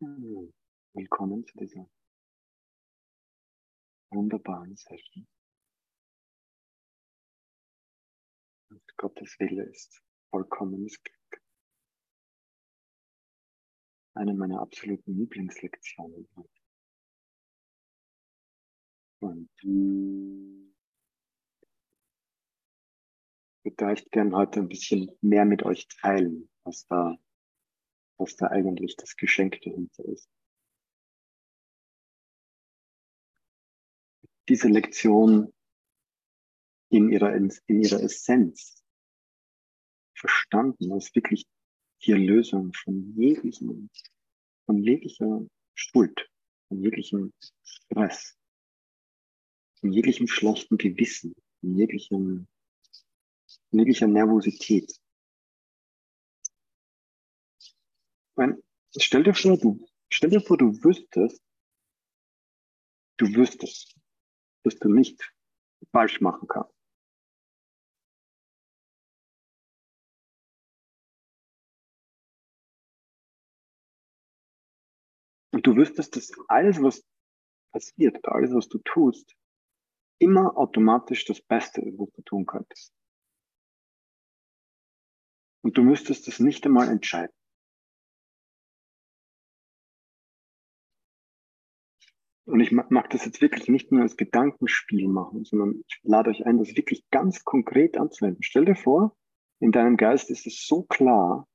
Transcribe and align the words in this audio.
Willkommen 0.00 1.44
zu 1.44 1.58
dieser 1.58 1.90
wunderbaren 4.10 4.76
Session. 4.76 5.26
Und 8.70 8.96
Gottes 8.96 9.34
Wille 9.40 9.64
ist 9.64 10.00
vollkommenes 10.30 11.02
Glück. 11.02 11.42
Eine 14.14 14.34
meiner 14.34 14.60
absoluten 14.60 15.18
Lieblingslektionen. 15.18 16.28
Und 19.18 19.50
ich 23.64 23.64
würde 23.64 23.92
echt 23.92 24.12
gern 24.12 24.32
heute 24.32 24.60
ein 24.60 24.68
bisschen 24.68 25.10
mehr 25.22 25.44
mit 25.44 25.64
euch 25.64 25.88
teilen, 25.88 26.48
was 26.62 26.86
da 26.86 27.18
was 28.18 28.36
da 28.36 28.48
eigentlich 28.48 28.96
das 28.96 29.16
Geschenk 29.16 29.60
dahinter 29.62 30.04
ist. 30.04 30.28
Diese 34.48 34.68
Lektion 34.68 35.52
in 36.90 37.10
ihrer, 37.10 37.34
in 37.34 37.50
ihrer 37.82 38.02
Essenz 38.02 38.82
verstanden 40.14 40.92
als 40.92 41.14
wirklich 41.14 41.46
die 42.02 42.12
Erlösung 42.12 42.72
von 42.72 43.14
jeglichem, 43.16 43.90
von 44.66 44.82
jeglicher 44.82 45.46
Schuld, 45.74 46.28
von 46.68 46.82
jeglichem 46.82 47.32
Stress, 47.62 48.36
von 49.80 49.92
jeglichem 49.92 50.26
schlechten 50.26 50.78
Gewissen, 50.78 51.34
von 51.60 51.76
jeglichem, 51.76 52.48
von 53.70 53.78
jeglicher 53.78 54.06
Nervosität, 54.06 54.98
meine, 58.38 58.62
stell 58.96 59.24
dir 59.24 59.34
vor, 59.34 59.58
du, 59.58 59.86
stell 60.10 60.30
dir 60.30 60.40
vor, 60.40 60.56
du 60.56 60.72
wüsstest, 60.82 61.42
du 63.18 63.26
wüsstest, 63.34 63.94
dass 64.64 64.76
du 64.76 64.88
nicht 64.88 65.34
falsch 65.92 66.20
machen 66.20 66.48
kannst. 66.48 66.72
Und 75.52 75.66
du 75.66 75.76
wüsstest, 75.76 76.14
dass 76.14 76.30
alles, 76.46 76.80
was 76.80 77.04
passiert, 77.72 78.24
alles, 78.26 78.54
was 78.54 78.68
du 78.68 78.78
tust, 78.78 79.34
immer 80.20 80.56
automatisch 80.56 81.24
das 81.24 81.40
Beste 81.40 81.80
ist, 81.80 81.98
was 81.98 82.10
du 82.12 82.22
tun 82.22 82.46
könntest. 82.46 82.94
Und 85.64 85.76
du 85.76 85.82
müsstest 85.82 86.28
es 86.28 86.38
nicht 86.38 86.64
einmal 86.64 86.88
entscheiden. 86.88 87.37
Und 92.48 92.60
ich 92.60 92.72
mag 92.72 93.10
das 93.10 93.26
jetzt 93.26 93.42
wirklich 93.42 93.68
nicht 93.68 93.92
nur 93.92 94.00
als 94.00 94.16
Gedankenspiel 94.16 95.06
machen, 95.06 95.44
sondern 95.44 95.84
ich 95.86 96.00
lade 96.02 96.30
euch 96.30 96.46
ein, 96.46 96.56
das 96.56 96.74
wirklich 96.76 97.04
ganz 97.10 97.44
konkret 97.44 97.98
anzuwenden. 97.98 98.42
Stell 98.42 98.64
dir 98.64 98.74
vor, 98.74 99.14
in 99.60 99.70
deinem 99.70 99.98
Geist 99.98 100.30
ist 100.30 100.46
es 100.46 100.66
so 100.66 100.82
klar, 100.84 101.46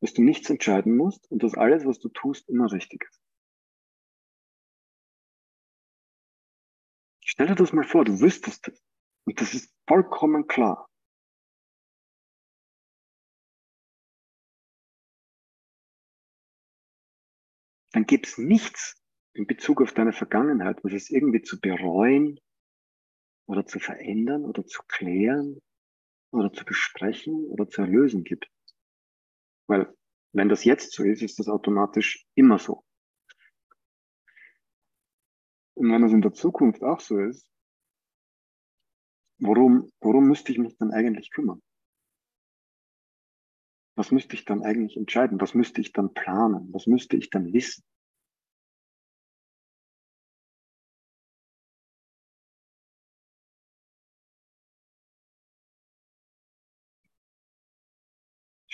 dass 0.00 0.14
du 0.14 0.22
nichts 0.22 0.48
entscheiden 0.48 0.96
musst 0.96 1.28
und 1.32 1.42
dass 1.42 1.54
alles, 1.54 1.84
was 1.86 1.98
du 1.98 2.08
tust, 2.08 2.48
immer 2.48 2.70
richtig 2.70 3.02
ist. 3.02 3.20
Stell 7.24 7.48
dir 7.48 7.56
das 7.56 7.72
mal 7.72 7.82
vor, 7.82 8.04
du 8.04 8.20
wüsstest 8.20 8.68
das. 8.68 8.80
Und 9.26 9.40
das 9.40 9.54
ist 9.54 9.74
vollkommen 9.88 10.46
klar. 10.46 10.88
Dann 17.92 18.06
gibt 18.06 18.28
es 18.28 18.38
nichts, 18.38 18.99
in 19.32 19.46
Bezug 19.46 19.80
auf 19.80 19.92
deine 19.92 20.12
Vergangenheit, 20.12 20.82
was 20.82 20.92
es 20.92 21.10
irgendwie 21.10 21.42
zu 21.42 21.60
bereuen 21.60 22.40
oder 23.46 23.66
zu 23.66 23.78
verändern 23.78 24.44
oder 24.44 24.66
zu 24.66 24.82
klären 24.88 25.60
oder 26.32 26.52
zu 26.52 26.64
besprechen 26.64 27.46
oder 27.46 27.68
zu 27.68 27.82
erlösen 27.82 28.24
gibt. 28.24 28.50
Weil 29.66 29.94
wenn 30.32 30.48
das 30.48 30.64
jetzt 30.64 30.92
so 30.92 31.04
ist, 31.04 31.22
ist 31.22 31.38
das 31.38 31.48
automatisch 31.48 32.26
immer 32.34 32.58
so. 32.58 32.84
Und 35.74 35.90
wenn 35.90 36.04
es 36.04 36.12
in 36.12 36.22
der 36.22 36.32
Zukunft 36.32 36.82
auch 36.82 37.00
so 37.00 37.18
ist, 37.18 37.48
worum, 39.38 39.90
worum 40.00 40.28
müsste 40.28 40.52
ich 40.52 40.58
mich 40.58 40.76
dann 40.76 40.92
eigentlich 40.92 41.30
kümmern? 41.30 41.62
Was 43.96 44.10
müsste 44.10 44.34
ich 44.34 44.44
dann 44.44 44.62
eigentlich 44.62 44.96
entscheiden? 44.96 45.40
Was 45.40 45.54
müsste 45.54 45.80
ich 45.80 45.92
dann 45.92 46.14
planen? 46.14 46.72
Was 46.72 46.86
müsste 46.86 47.16
ich 47.16 47.30
dann 47.30 47.52
wissen? 47.52 47.84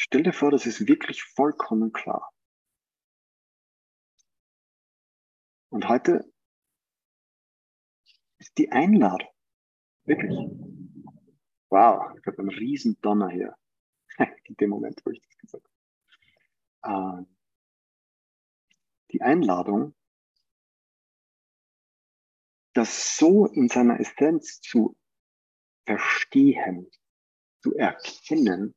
Stell 0.07 0.23
dir 0.23 0.33
vor, 0.33 0.53
das 0.53 0.67
ist 0.67 0.87
wirklich 0.87 1.25
vollkommen 1.25 1.93
klar. 1.93 2.33
Und 5.69 5.89
heute 5.89 6.33
ist 8.39 8.57
die 8.57 8.71
Einladung. 8.71 9.29
Wirklich. 10.05 10.39
Wow, 11.71 12.17
ich 12.17 12.25
habe 12.25 12.39
einen 12.39 12.51
riesen 12.51 13.01
Donner 13.01 13.31
hier. 13.31 13.57
In 14.45 14.55
dem 14.55 14.71
Moment, 14.71 15.03
wo 15.05 15.11
ich 15.11 15.21
das 15.21 15.37
gesagt 15.39 15.69
habe. 16.85 17.19
Ähm, 17.19 17.37
die 19.11 19.23
Einladung, 19.23 19.93
das 22.75 23.17
so 23.17 23.47
in 23.47 23.69
seiner 23.69 23.99
Essenz 23.99 24.61
zu 24.61 24.97
verstehen, 25.85 26.89
zu 27.63 27.75
erkennen, 27.75 28.75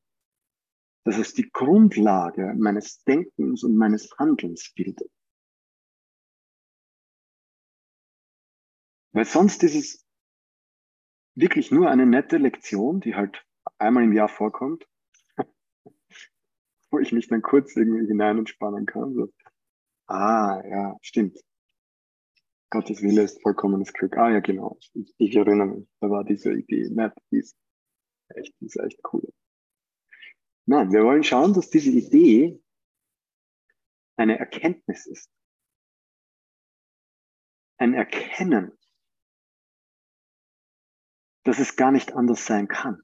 dass 1.09 1.17
es 1.17 1.33
die 1.33 1.49
Grundlage 1.49 2.53
meines 2.59 3.03
Denkens 3.03 3.63
und 3.63 3.75
meines 3.75 4.15
Handelns 4.19 4.71
bildet. 4.75 5.09
Weil 9.11 9.25
sonst 9.25 9.63
ist 9.63 9.73
es 9.73 10.05
wirklich 11.33 11.71
nur 11.71 11.89
eine 11.89 12.05
nette 12.05 12.37
Lektion, 12.37 12.99
die 12.99 13.15
halt 13.15 13.43
einmal 13.79 14.03
im 14.03 14.13
Jahr 14.13 14.29
vorkommt, 14.29 14.87
wo 16.91 16.99
ich 16.99 17.11
mich 17.11 17.27
dann 17.27 17.41
kurz 17.41 17.75
irgendwie 17.75 18.05
hinein 18.05 18.37
entspannen 18.37 18.85
kann. 18.85 19.15
So. 19.15 19.33
Ah, 20.05 20.61
ja, 20.63 20.95
stimmt. 21.01 21.39
Gottes 22.69 23.01
Wille 23.01 23.23
ist 23.23 23.41
vollkommenes 23.41 23.93
Glück. 23.93 24.15
Ah, 24.15 24.29
ja, 24.29 24.41
genau. 24.41 24.77
Ich, 24.93 25.11
ich 25.17 25.35
erinnere 25.35 25.69
mich. 25.69 25.87
Da 26.01 26.11
war 26.11 26.23
diese 26.23 26.53
Idee 26.53 26.87
nett. 26.91 27.13
Die 27.31 27.39
ist 27.39 27.57
echt, 28.27 28.53
die 28.59 28.67
ist 28.67 28.79
echt 28.79 28.99
cool. 29.11 29.27
Nein, 30.69 30.91
wir 30.91 31.03
wollen 31.03 31.23
schauen, 31.23 31.55
dass 31.55 31.71
diese 31.71 31.89
Idee 31.89 32.63
eine 34.17 34.37
Erkenntnis 34.37 35.07
ist. 35.07 35.31
Ein 37.79 37.95
Erkennen, 37.95 38.77
dass 41.43 41.57
es 41.57 41.75
gar 41.75 41.91
nicht 41.91 42.13
anders 42.13 42.45
sein 42.45 42.67
kann. 42.67 43.01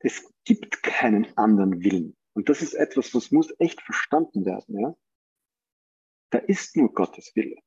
Es 0.00 0.28
gibt 0.44 0.82
keinen 0.82 1.38
anderen 1.38 1.84
Willen. 1.84 2.16
Und 2.32 2.48
das 2.48 2.62
ist 2.62 2.74
etwas, 2.74 3.14
was 3.14 3.30
muss 3.30 3.54
echt 3.60 3.80
verstanden 3.80 4.44
werden. 4.44 4.76
Ja? 4.76 4.96
Da 6.30 6.38
ist 6.38 6.74
nur 6.74 6.92
Gottes 6.92 7.30
Wille. 7.36 7.62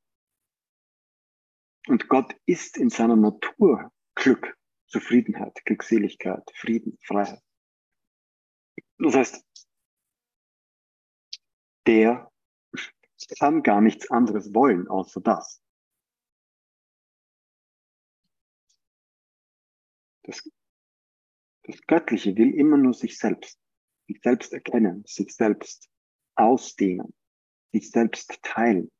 Und 1.86 2.08
Gott 2.08 2.34
ist 2.46 2.76
in 2.78 2.88
seiner 2.88 3.16
Natur 3.16 3.92
Glück, 4.14 4.56
Zufriedenheit, 4.86 5.62
Glückseligkeit, 5.64 6.50
Frieden, 6.56 6.98
Freiheit. 7.02 7.42
Das 8.98 9.14
heißt, 9.14 9.44
der 11.86 12.30
kann 13.38 13.62
gar 13.62 13.80
nichts 13.80 14.10
anderes 14.10 14.54
wollen, 14.54 14.88
außer 14.88 15.20
das. 15.20 15.60
Das, 20.22 20.48
das 21.64 21.80
Göttliche 21.86 22.36
will 22.36 22.54
immer 22.54 22.78
nur 22.78 22.94
sich 22.94 23.18
selbst, 23.18 23.58
sich 24.06 24.20
selbst 24.22 24.52
erkennen, 24.52 25.04
sich 25.06 25.34
selbst 25.34 25.90
ausdehnen, 26.34 27.14
sich 27.72 27.90
selbst 27.90 28.42
teilen. 28.42 28.90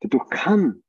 Dadurch 0.00 0.28
kann 0.28 0.83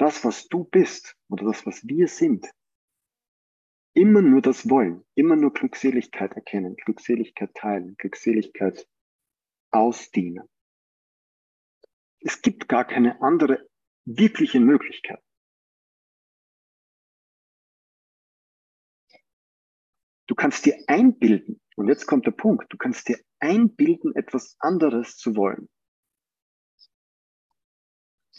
das, 0.00 0.24
was 0.24 0.48
du 0.48 0.64
bist 0.64 1.16
oder 1.28 1.44
das, 1.44 1.66
was 1.66 1.86
wir 1.86 2.08
sind, 2.08 2.50
immer 3.94 4.22
nur 4.22 4.40
das 4.40 4.68
wollen, 4.70 5.04
immer 5.14 5.36
nur 5.36 5.52
Glückseligkeit 5.52 6.32
erkennen, 6.32 6.76
Glückseligkeit 6.76 7.52
teilen, 7.54 7.96
Glückseligkeit 7.98 8.88
ausdienen. 9.70 10.48
Es 12.20 12.40
gibt 12.40 12.68
gar 12.68 12.86
keine 12.86 13.20
andere 13.20 13.68
wirkliche 14.06 14.60
Möglichkeit. 14.60 15.22
Du 20.26 20.34
kannst 20.34 20.64
dir 20.64 20.82
einbilden, 20.86 21.60
und 21.76 21.88
jetzt 21.88 22.06
kommt 22.06 22.24
der 22.24 22.30
Punkt, 22.30 22.72
du 22.72 22.78
kannst 22.78 23.08
dir 23.08 23.18
einbilden, 23.40 24.14
etwas 24.14 24.56
anderes 24.60 25.16
zu 25.16 25.36
wollen. 25.36 25.68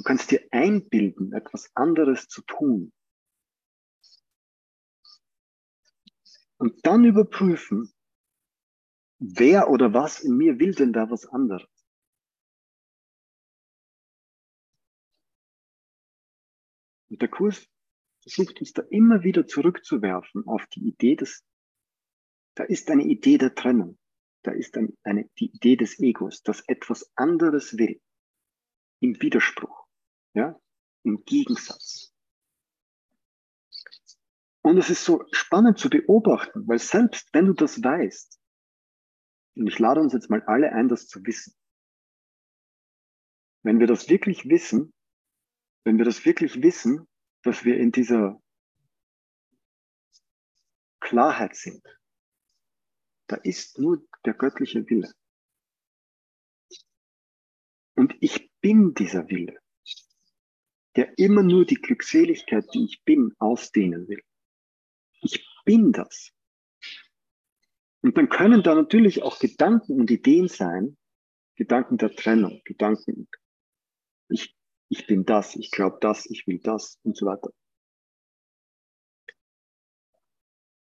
Du 0.02 0.04
kannst 0.04 0.32
dir 0.32 0.44
einbilden, 0.50 1.32
etwas 1.32 1.70
anderes 1.76 2.28
zu 2.28 2.42
tun. 2.42 2.92
Und 6.58 6.84
dann 6.88 7.06
überprüfen, 7.06 7.94
wer 9.20 9.70
oder 9.70 9.94
was 9.94 10.22
in 10.22 10.38
mir 10.38 10.58
will 10.58 10.74
denn 10.74 10.92
da 10.92 11.12
was 11.12 11.28
anderes? 11.28 11.70
Und 17.12 17.22
der 17.22 17.30
Kurs 17.30 17.70
versucht 18.24 18.60
uns 18.60 18.74
da 18.74 18.82
immer 18.90 19.22
wieder 19.22 19.46
zurückzuwerfen 19.46 20.48
auf 20.48 20.66
die 20.66 20.88
Idee 20.88 21.16
des, 21.16 21.46
da 22.56 22.64
ist 22.64 22.90
eine 22.90 23.04
Idee 23.04 23.38
der 23.38 23.54
Trennung. 23.54 24.00
Da 24.42 24.52
ist 24.52 24.76
ein, 24.78 24.98
eine, 25.04 25.30
die 25.38 25.52
Idee 25.54 25.76
des 25.76 26.00
Egos, 26.00 26.42
das 26.42 26.68
etwas 26.68 27.12
anderes 27.16 27.78
will. 27.78 28.02
Im 29.00 29.22
Widerspruch. 29.22 29.91
Ja? 30.34 30.60
Im 31.04 31.24
Gegensatz. 31.26 32.14
Und 34.64 34.78
es 34.78 34.90
ist 34.90 35.04
so 35.04 35.26
spannend 35.32 35.80
zu 35.80 35.90
beobachten, 35.90 36.68
weil 36.68 36.80
selbst 36.80 37.34
wenn 37.34 37.48
du 37.48 37.54
das 37.54 37.84
weißt, 37.84 38.40
und 39.56 39.68
ich 39.68 39.80
lade 39.80 40.00
uns 40.00 40.14
jetzt 40.14 40.30
mal 40.30 40.42
alle 40.44 40.72
ein, 40.72 40.88
das 40.88 41.08
zu 41.08 41.26
wissen. 41.26 41.54
Wenn 43.64 43.80
wir 43.80 43.88
das 43.88 44.10
wirklich 44.10 44.48
wissen, 44.48 44.94
wenn 45.84 45.98
wir 45.98 46.06
das 46.06 46.26
wirklich 46.26 46.62
wissen, 46.62 47.08
dass 47.44 47.66
wir 47.66 47.78
in 47.78 47.92
dieser 47.92 48.42
Klarheit 51.00 51.56
sind, 51.56 51.84
da 53.28 53.36
ist 53.38 53.78
nur 53.80 54.06
der 54.26 54.34
göttliche 54.34 54.88
Wille. 54.90 55.12
Und 57.96 58.16
ich 58.22 58.52
bin 58.62 58.94
dieser 58.94 59.28
Wille, 59.30 59.61
der 60.96 61.18
immer 61.18 61.44
nur 61.44 61.66
die 61.66 61.76
Glückseligkeit, 61.76 62.66
die 62.74 62.86
ich 62.86 63.04
bin, 63.04 63.34
ausdehnen 63.40 64.08
will. 64.08 64.22
Ich 65.22 65.48
bin 65.66 65.92
das. 65.92 66.32
Und 68.02 68.18
dann 68.18 68.30
können 68.30 68.64
da 68.64 68.76
natürlich 68.76 69.22
auch 69.22 69.40
Gedanken 69.40 70.00
und 70.00 70.10
Ideen 70.10 70.48
sein, 70.48 70.98
Gedanken 71.56 71.98
der 71.98 72.16
Trennung, 72.16 72.62
Gedanken, 72.66 73.28
ich, 74.30 74.56
ich 74.90 75.06
bin 75.06 75.26
das, 75.26 75.56
ich 75.56 75.70
glaube 75.72 75.98
das, 76.02 76.26
ich 76.26 76.48
will 76.48 76.60
das 76.60 77.00
und 77.04 77.16
so 77.16 77.28
weiter. 77.28 77.52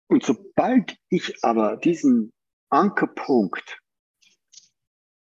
Und 0.07 0.23
sobald 0.23 0.97
ich 1.09 1.43
aber 1.43 1.77
diesen 1.77 2.33
Ankerpunkt, 2.69 3.82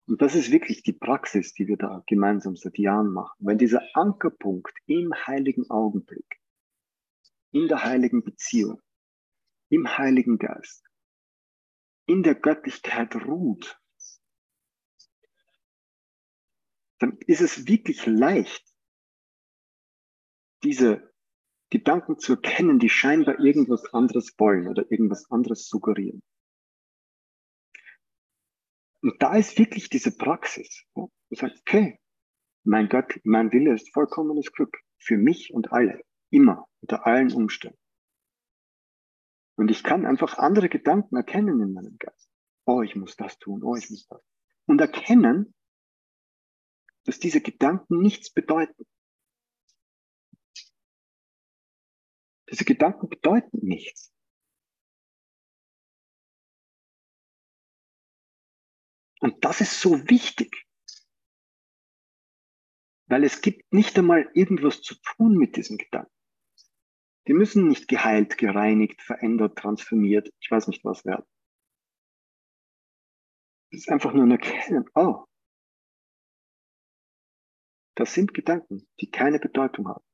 und 0.06 0.20
das 0.20 0.34
ist 0.34 0.50
wirklich 0.50 0.82
die 0.82 0.92
Praxis, 0.92 1.54
die 1.54 1.66
wir 1.68 1.76
da 1.76 2.02
gemeinsam 2.06 2.56
seit 2.56 2.78
Jahren 2.78 3.12
machen, 3.12 3.36
wenn 3.38 3.58
dieser 3.58 3.82
Ankerpunkt 3.94 4.76
im 4.86 5.12
heiligen 5.26 5.70
Augenblick, 5.70 6.40
in 7.52 7.68
der 7.68 7.84
heiligen 7.84 8.24
Beziehung, 8.24 8.80
im 9.68 9.86
Heiligen 9.96 10.38
Geist, 10.38 10.84
in 12.06 12.22
der 12.22 12.34
Göttlichkeit 12.34 13.14
ruht, 13.14 13.80
dann 16.98 17.18
ist 17.26 17.40
es 17.40 17.66
wirklich 17.66 18.04
leicht, 18.06 18.64
diese 20.62 21.12
Gedanken 21.70 22.18
zu 22.18 22.34
erkennen, 22.34 22.78
die 22.78 22.90
scheinbar 22.90 23.40
irgendwas 23.40 23.92
anderes 23.94 24.34
wollen 24.38 24.68
oder 24.68 24.90
irgendwas 24.90 25.30
anderes 25.30 25.68
suggerieren. 25.68 26.22
Und 29.02 29.20
da 29.20 29.36
ist 29.36 29.58
wirklich 29.58 29.88
diese 29.88 30.16
Praxis. 30.16 30.84
Ja? 30.96 31.06
Du 31.28 31.36
sagst, 31.36 31.60
okay, 31.60 31.98
mein 32.64 32.88
Gott, 32.88 33.20
mein 33.24 33.52
Wille 33.52 33.74
ist 33.74 33.92
vollkommenes 33.92 34.52
Glück 34.52 34.78
für 34.98 35.16
mich 35.16 35.52
und 35.52 35.72
alle, 35.72 36.02
immer, 36.30 36.68
unter 36.80 37.06
allen 37.06 37.32
Umständen. 37.32 37.78
Und 39.56 39.70
ich 39.70 39.82
kann 39.82 40.06
einfach 40.06 40.38
andere 40.38 40.68
Gedanken 40.68 41.16
erkennen 41.16 41.60
in 41.60 41.72
meinem 41.72 41.98
Geist. 41.98 42.30
Oh, 42.64 42.82
ich 42.82 42.94
muss 42.94 43.16
das 43.16 43.38
tun, 43.38 43.62
oh, 43.64 43.74
ich 43.74 43.90
muss 43.90 44.06
das. 44.06 44.22
Und 44.66 44.80
erkennen, 44.80 45.52
dass 47.04 47.18
diese 47.18 47.40
Gedanken 47.40 47.98
nichts 47.98 48.32
bedeuten. 48.32 48.84
Diese 52.48 52.64
Gedanken 52.64 53.08
bedeuten 53.08 53.58
nichts. 53.66 54.11
Und 59.22 59.44
das 59.44 59.60
ist 59.60 59.80
so 59.80 60.08
wichtig, 60.10 60.66
weil 63.06 63.22
es 63.22 63.40
gibt 63.40 63.72
nicht 63.72 63.96
einmal 63.96 64.28
irgendwas 64.34 64.82
zu 64.82 64.96
tun 64.96 65.36
mit 65.36 65.54
diesen 65.56 65.78
Gedanken. 65.78 66.12
Die 67.28 67.32
müssen 67.32 67.68
nicht 67.68 67.86
geheilt, 67.86 68.36
gereinigt, 68.36 69.00
verändert, 69.00 69.56
transformiert, 69.56 70.28
ich 70.40 70.50
weiß 70.50 70.66
nicht 70.66 70.84
was 70.84 71.04
werden. 71.04 71.24
Es 73.70 73.82
ist 73.82 73.90
einfach 73.90 74.12
nur 74.12 74.24
ein 74.24 74.32
Erkennen, 74.32 74.90
oh, 74.96 75.24
das 77.94 78.14
sind 78.14 78.34
Gedanken, 78.34 78.88
die 79.00 79.08
keine 79.08 79.38
Bedeutung 79.38 79.86
haben. 79.86 80.04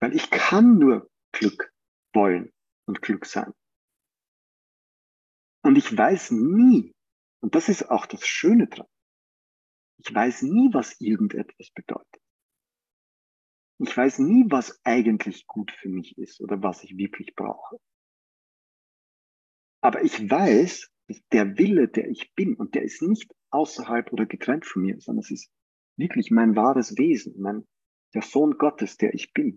Weil 0.00 0.14
ich 0.14 0.30
kann 0.30 0.78
nur 0.78 1.10
Glück 1.32 1.74
wollen 2.12 2.52
und 2.86 3.02
Glück 3.02 3.26
sein. 3.26 3.52
Und 5.66 5.76
ich 5.76 5.98
weiß 5.98 6.30
nie, 6.30 6.94
und 7.42 7.56
das 7.56 7.68
ist 7.68 7.90
auch 7.90 8.06
das 8.06 8.24
Schöne 8.24 8.68
dran, 8.68 8.86
ich 9.98 10.14
weiß 10.14 10.42
nie, 10.42 10.72
was 10.72 11.00
irgendetwas 11.00 11.70
bedeutet. 11.74 12.22
Ich 13.80 13.96
weiß 13.96 14.20
nie, 14.20 14.44
was 14.48 14.78
eigentlich 14.84 15.44
gut 15.48 15.72
für 15.72 15.88
mich 15.88 16.16
ist 16.18 16.40
oder 16.40 16.62
was 16.62 16.84
ich 16.84 16.96
wirklich 16.96 17.34
brauche. 17.34 17.78
Aber 19.80 20.04
ich 20.04 20.30
weiß, 20.30 20.88
der 21.32 21.58
Wille, 21.58 21.88
der 21.88 22.10
ich 22.10 22.32
bin, 22.36 22.54
und 22.54 22.76
der 22.76 22.82
ist 22.82 23.02
nicht 23.02 23.34
außerhalb 23.50 24.12
oder 24.12 24.24
getrennt 24.24 24.66
von 24.66 24.82
mir, 24.82 25.00
sondern 25.00 25.24
es 25.24 25.32
ist 25.32 25.50
wirklich 25.98 26.30
mein 26.30 26.54
wahres 26.54 26.96
Wesen, 26.96 27.40
mein, 27.40 27.66
der 28.14 28.22
Sohn 28.22 28.56
Gottes, 28.56 28.98
der 28.98 29.14
ich 29.14 29.32
bin. 29.32 29.56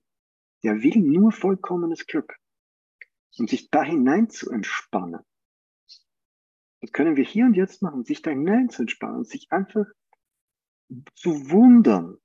Der 0.64 0.82
will 0.82 0.98
nur 0.98 1.32
vollkommenes 1.32 2.08
Glück. 2.08 2.36
Und 3.38 3.52
sich 3.52 3.70
da 3.70 3.84
hinein 3.84 4.32
zu 4.32 4.50
entspannen. 4.50 5.24
Das 6.82 6.92
können 6.92 7.16
wir 7.16 7.26
hier 7.26 7.46
und 7.46 7.56
jetzt 7.56 7.82
machen, 7.82 8.06
sich 8.06 8.22
da 8.22 8.32
hinein 8.32 8.70
zu 8.70 8.84
entspannen, 8.84 9.26
sich 9.26 9.52
einfach 9.52 9.86
zu 11.16 11.50
wundern, 11.50 12.18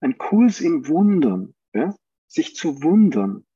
ein 0.00 0.18
Kurs 0.18 0.60
im 0.60 0.86
Wundern, 0.88 1.54
ja? 1.72 1.94
sich 2.26 2.54
zu 2.54 2.82
wundern. 2.82 3.46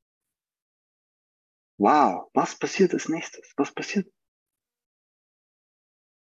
Wow, 1.79 2.31
was 2.33 2.59
passiert 2.59 2.95
als 2.95 3.09
nächstes? 3.09 3.53
Was 3.57 3.75
passiert? 3.75 4.11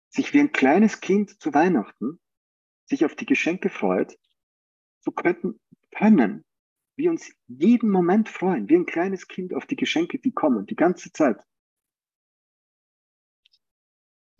Sich 0.09 0.33
wie 0.33 0.39
ein 0.39 0.51
kleines 0.51 1.01
Kind 1.01 1.41
zu 1.41 1.53
Weihnachten, 1.53 2.19
sich 2.85 3.03
auf 3.03 3.15
die 3.15 3.25
Geschenke 3.25 3.69
freut, 3.69 4.17
so 4.99 5.11
könnten, 5.11 5.59
können 5.91 6.45
wir 6.95 7.09
uns 7.09 7.33
jeden 7.47 7.89
Moment 7.89 8.29
freuen, 8.29 8.69
wie 8.69 8.75
ein 8.75 8.85
kleines 8.85 9.27
Kind 9.27 9.53
auf 9.53 9.65
die 9.65 9.75
Geschenke, 9.75 10.19
die 10.19 10.31
kommen, 10.31 10.65
die 10.65 10.75
ganze 10.75 11.11
Zeit. 11.11 11.43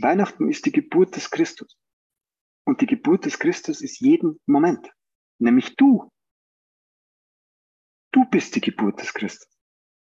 Weihnachten 0.04 0.50
ist 0.50 0.66
die 0.66 0.72
Geburt 0.72 1.16
des 1.16 1.32
Christus. 1.32 1.78
Und 2.66 2.82
die 2.82 2.86
Geburt 2.86 3.26
des 3.26 3.40
Christus 3.40 3.82
ist 3.82 4.00
jeden 4.00 4.40
Moment 4.46 4.90
nämlich 5.44 5.76
du. 5.76 6.10
Du 8.12 8.26
bist 8.26 8.56
die 8.56 8.62
Geburt 8.62 9.00
des 9.02 9.14
Christus. 9.14 9.50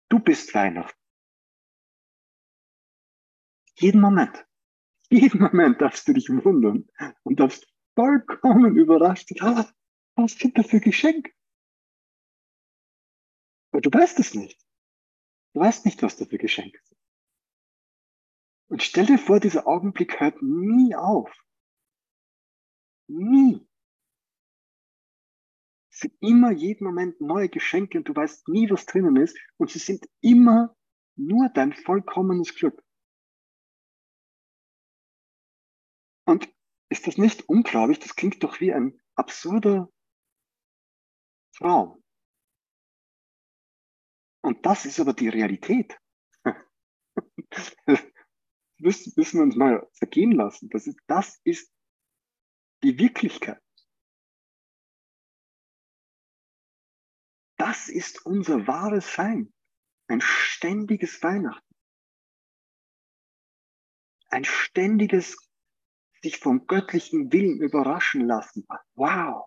Du 0.09 0.19
bist 0.19 0.55
Weihnachten. 0.55 0.99
Jeden 3.79 4.01
Moment. 4.01 4.47
Jeden 5.11 5.41
Moment 5.41 5.81
darfst 5.81 6.07
du 6.09 6.13
dich 6.13 6.29
wundern 6.29 6.89
und 7.23 7.41
darfst 7.41 7.67
vollkommen 7.95 8.77
überrascht 8.77 9.29
sein. 9.29 9.41
Ah, 9.41 9.73
was 10.17 10.33
sind 10.33 10.57
das 10.59 10.67
für 10.67 10.81
Geschenke? 10.81 11.33
Aber 13.71 13.81
du 13.81 13.91
weißt 13.91 14.19
es 14.21 14.35
nicht. 14.35 14.61
Du 15.55 15.61
weißt 15.61 15.85
nicht, 15.85 16.03
was 16.03 16.17
da 16.17 16.25
für 16.27 16.39
Geschenke 16.39 16.79
sind. 16.85 17.02
Und 18.73 18.83
stell 18.83 19.05
dir 19.05 19.19
vor, 19.19 19.39
dieser 19.39 19.67
Augenblick 19.67 20.19
hört 20.19 20.41
nie 20.41 20.97
auf. 20.97 21.31
Nie 23.07 23.69
sind 25.91 26.15
immer 26.21 26.51
jeden 26.51 26.85
Moment 26.85 27.21
neue 27.21 27.51
Geschenke 27.51 27.99
und 27.99 28.09
du 28.09 28.17
weißt 28.17 28.49
nie, 28.49 28.71
was 28.71 28.87
drinnen 28.87 29.17
ist. 29.17 29.39
Und 29.59 29.71
sie 29.71 29.79
sind 29.79 30.09
immer 30.23 30.75
nur 31.17 31.51
dein 31.51 31.75
vollkommenes 31.75 32.55
Glück. 32.55 32.83
Und 36.25 36.49
ist 36.89 37.07
das 37.07 37.19
nicht 37.19 37.47
unglaublich? 37.51 37.99
Das 37.99 38.17
klingt 38.17 38.43
doch 38.43 38.59
wie 38.61 38.73
ein 38.73 38.99
absurder 39.17 39.93
Traum. 41.57 42.03
Und 44.43 44.65
das 44.65 44.87
ist 44.87 44.99
aber 44.99 45.13
die 45.13 45.29
Realität. 45.29 45.99
Das 48.83 49.17
müssen 49.17 49.39
wir 49.39 49.43
uns 49.45 49.57
mal 49.57 49.89
vergehen 49.93 50.33
lassen. 50.33 50.69
Das 50.71 50.87
ist, 50.87 50.99
das 51.07 51.41
ist 51.45 51.73
die 52.83 52.99
Wirklichkeit. 52.99 53.63
Das 57.57 57.89
ist 57.89 58.27
unser 58.27 58.67
wahres 58.67 59.15
Sein. 59.15 59.53
Ein 60.09 60.21
ständiges 60.21 61.23
Weihnachten. 61.23 61.75
Ein 64.31 64.45
ständiges 64.45 65.37
sich 66.23 66.39
vom 66.39 66.67
göttlichen 66.67 67.33
Willen 67.33 67.61
überraschen 67.61 68.27
lassen. 68.27 68.67
Wow, 68.95 69.47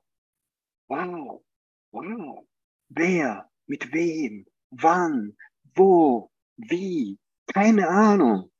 wow, 0.88 1.44
wow. 1.92 2.48
Wer, 2.90 3.50
mit 3.66 3.92
wem, 3.92 4.46
wann, 4.70 5.36
wo, 5.76 6.32
wie, 6.56 7.20
keine 7.48 7.90
Ahnung. 7.90 8.52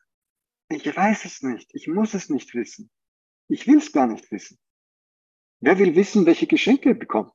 Ich 0.70 0.86
weiß 0.96 1.26
es 1.26 1.42
nicht. 1.42 1.70
Ich 1.74 1.88
muss 1.88 2.14
es 2.14 2.30
nicht 2.30 2.54
wissen. 2.56 2.90
Ich 3.48 3.68
will 3.68 3.78
es 3.78 3.92
gar 3.92 4.08
nicht 4.08 4.32
wissen. 4.32 4.60
Wer 5.60 5.78
will 5.78 5.96
wissen, 5.96 6.26
welche 6.26 6.48
Geschenke 6.48 6.90
er 6.90 6.96
bekommt? 6.96 7.34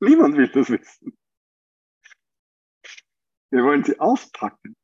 Niemand 0.00 0.36
will 0.36 0.48
das 0.48 0.70
wissen. 0.70 1.18
Wir 3.50 3.62
wollen 3.64 3.84
sie 3.84 3.98
auspacken. 3.98 4.76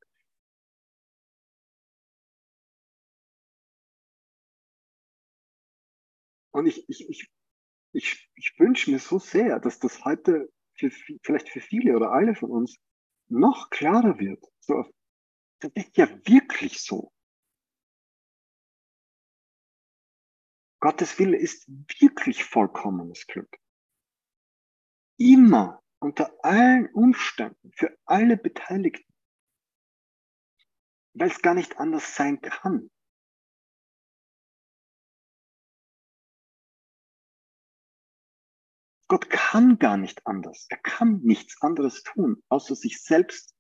Und 6.53 6.67
ich, 6.67 6.89
ich, 6.89 7.09
ich, 7.09 7.31
ich, 7.93 8.31
ich 8.35 8.55
wünsche 8.59 8.91
mir 8.91 8.99
so 8.99 9.19
sehr, 9.19 9.61
dass 9.61 9.79
das 9.79 10.05
heute 10.05 10.53
für, 10.77 10.91
vielleicht 11.23 11.49
für 11.49 11.61
viele 11.61 11.97
oder 11.97 12.11
alle 12.13 12.35
von 12.35 12.51
uns 12.51 12.77
noch 13.29 13.71
klarer 13.71 14.19
wird. 14.19 14.45
So, 14.61 14.85
das 15.61 15.71
ist 15.75 15.97
ja 15.97 16.09
wirklich 16.27 16.83
so. 16.83 17.13
Gottes 20.81 21.19
Wille 21.19 21.37
ist 21.37 21.67
wirklich 21.69 22.45
vollkommenes 22.45 23.27
Glück 23.27 23.61
immer 25.21 25.83
unter 26.01 26.33
allen 26.43 26.89
Umständen 26.95 27.73
für 27.73 27.97
alle 28.07 28.39
Beteiligten, 28.39 29.13
weil 31.13 31.29
es 31.29 31.43
gar 31.43 31.55
nicht 31.55 31.79
anders 31.79 32.17
sein 32.17 32.41
kann. 32.41 32.91
Gott 39.09 39.29
kann 39.29 39.79
gar 39.79 39.97
nicht 39.97 40.27
anders. 40.27 40.67
Er 40.71 40.79
kann 40.79 41.21
nichts 41.23 41.61
anderes 41.61 42.03
tun, 42.03 42.43
außer 42.49 42.77
sich 42.77 43.03
selbst 43.03 43.55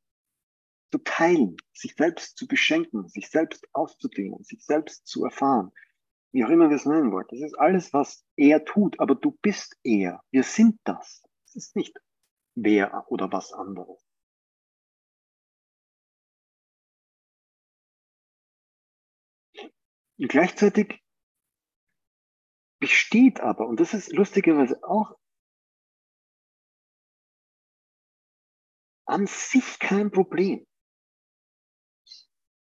zu 0.92 0.98
teilen, 0.98 1.56
sich 1.74 1.94
selbst 1.96 2.38
zu 2.38 2.46
beschenken, 2.46 3.08
sich 3.08 3.28
selbst 3.28 3.68
auszudehnen, 3.74 4.42
sich 4.44 4.64
selbst 4.64 5.06
zu 5.06 5.24
erfahren. 5.24 5.72
Wie 6.32 6.44
auch 6.44 6.50
immer 6.50 6.68
wir 6.68 6.76
es 6.76 6.86
nennen 6.86 7.10
wollen. 7.10 7.26
Das 7.28 7.40
ist 7.40 7.58
alles, 7.58 7.92
was 7.92 8.24
er 8.36 8.64
tut, 8.64 9.00
aber 9.00 9.14
du 9.14 9.32
bist 9.42 9.76
er. 9.82 10.22
Wir 10.30 10.44
sind 10.44 10.78
das. 10.84 11.22
Es 11.46 11.56
ist 11.56 11.76
nicht 11.76 11.96
wer 12.54 13.04
oder 13.08 13.32
was 13.32 13.52
anderes. 13.52 14.04
Und 20.18 20.28
gleichzeitig 20.28 21.02
besteht 22.78 23.40
aber, 23.40 23.66
und 23.66 23.80
das 23.80 23.94
ist 23.94 24.12
lustigerweise 24.12 24.82
auch 24.84 25.16
an 29.06 29.26
sich 29.26 29.78
kein 29.78 30.10
Problem, 30.10 30.66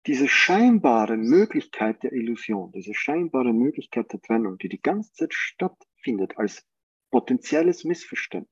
diese 0.09 0.27
scheinbare 0.27 1.19
Möglichkeit 1.19 2.03
der 2.03 2.12
Illusion, 2.12 2.73
diese 2.73 2.95
scheinbare 2.95 3.53
Möglichkeit 3.53 4.11
der 4.11 4.23
Trennung, 4.23 4.57
die 4.57 4.71
die 4.71 4.81
ganze 4.81 5.12
Zeit 5.12 5.35
stattfindet 5.35 6.38
als 6.38 6.67
potenzielles 7.11 7.85
Missverständnis, 7.85 8.50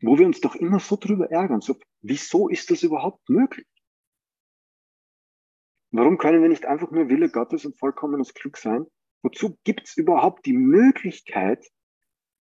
wo 0.00 0.16
wir 0.16 0.26
uns 0.26 0.40
doch 0.40 0.54
immer 0.54 0.78
so 0.78 0.94
drüber 0.94 1.32
ärgern, 1.32 1.60
so, 1.60 1.76
wieso 2.02 2.48
ist 2.48 2.70
das 2.70 2.84
überhaupt 2.84 3.28
möglich? 3.28 3.66
Warum 5.90 6.16
können 6.16 6.40
wir 6.40 6.48
nicht 6.48 6.66
einfach 6.66 6.92
nur 6.92 7.08
Wille 7.08 7.30
Gottes 7.30 7.64
und 7.64 7.76
vollkommenes 7.80 8.32
Glück 8.32 8.58
sein? 8.58 8.86
Wozu 9.22 9.58
gibt 9.64 9.88
es 9.88 9.96
überhaupt 9.96 10.46
die 10.46 10.52
Möglichkeit, 10.52 11.66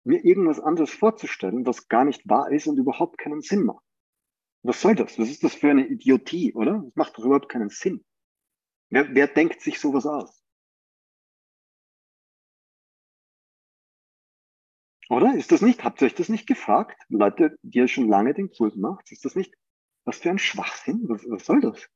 mir 0.05 0.25
irgendwas 0.25 0.59
anderes 0.59 0.91
vorzustellen, 0.91 1.67
was 1.67 1.87
gar 1.87 2.05
nicht 2.05 2.27
wahr 2.27 2.51
ist 2.51 2.65
und 2.65 2.79
überhaupt 2.79 3.19
keinen 3.19 3.41
Sinn 3.41 3.65
macht? 3.65 3.85
Was 4.63 4.81
soll 4.81 4.95
das? 4.95 5.17
Was 5.17 5.29
ist 5.29 5.43
das 5.43 5.55
für 5.55 5.69
eine 5.69 5.87
Idiotie, 5.87 6.53
oder? 6.53 6.83
Das 6.85 6.95
macht 6.95 7.17
doch 7.17 7.25
überhaupt 7.25 7.49
keinen 7.49 7.69
Sinn. 7.69 8.05
Wer, 8.89 9.13
wer 9.15 9.27
denkt 9.27 9.61
sich 9.61 9.79
sowas 9.79 10.05
aus? 10.05 10.43
Oder? 15.09 15.35
Ist 15.35 15.51
das 15.51 15.61
nicht, 15.61 15.83
habt 15.83 16.01
ihr 16.01 16.05
euch 16.05 16.15
das 16.15 16.29
nicht 16.29 16.47
gefragt? 16.47 17.01
Leute, 17.09 17.57
die 17.63 17.79
ja 17.79 17.87
schon 17.87 18.07
lange 18.07 18.33
den 18.33 18.51
Kurs 18.51 18.75
macht, 18.75 19.11
ist 19.11 19.25
das 19.25 19.35
nicht, 19.35 19.53
was 20.05 20.19
für 20.19 20.29
ein 20.29 20.39
Schwachsinn? 20.39 21.01
Was, 21.09 21.23
was 21.27 21.45
soll 21.45 21.59
das? 21.61 21.89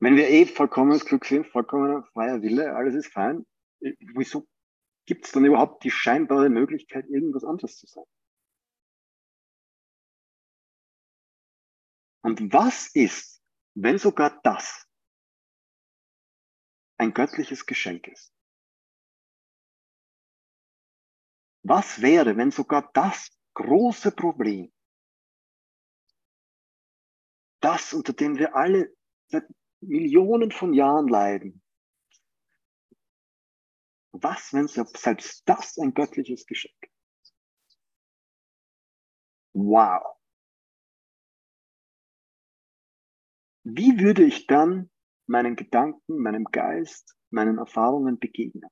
Wenn 0.00 0.16
wir 0.16 0.28
eh 0.28 0.46
vollkommenes 0.46 1.04
Glück 1.04 1.24
sind, 1.24 1.46
vollkommener 1.46 2.04
freier 2.12 2.40
Wille, 2.42 2.76
alles 2.76 2.94
ist 2.94 3.12
fein, 3.12 3.44
äh, 3.80 3.94
wieso 4.14 4.46
gibt 5.06 5.24
es 5.24 5.32
dann 5.32 5.44
überhaupt 5.44 5.82
die 5.82 5.90
scheinbare 5.90 6.50
Möglichkeit, 6.50 7.06
irgendwas 7.08 7.42
anderes 7.42 7.78
zu 7.78 7.86
sein? 7.86 8.04
Und 12.28 12.52
was 12.52 12.94
ist, 12.94 13.42
wenn 13.74 13.96
sogar 13.96 14.38
das 14.42 14.86
ein 16.98 17.14
göttliches 17.14 17.64
Geschenk 17.64 18.06
ist? 18.06 18.34
Was 21.62 22.02
wäre, 22.02 22.36
wenn 22.36 22.50
sogar 22.50 22.92
das 22.92 23.30
große 23.54 24.12
Problem, 24.12 24.70
das, 27.62 27.94
unter 27.94 28.12
dem 28.12 28.36
wir 28.36 28.54
alle 28.54 28.94
seit 29.28 29.48
Millionen 29.80 30.52
von 30.52 30.74
Jahren 30.74 31.08
leiden, 31.08 31.62
was, 34.12 34.52
wenn 34.52 34.68
selbst 34.68 35.48
das 35.48 35.78
ein 35.78 35.94
göttliches 35.94 36.44
Geschenk 36.44 36.76
ist? 36.82 37.34
Wow. 39.54 40.17
Wie 43.70 44.00
würde 44.00 44.24
ich 44.24 44.46
dann 44.46 44.88
meinen 45.26 45.54
Gedanken, 45.54 46.22
meinem 46.22 46.44
Geist, 46.44 47.14
meinen 47.28 47.58
Erfahrungen 47.58 48.18
begegnen? 48.18 48.70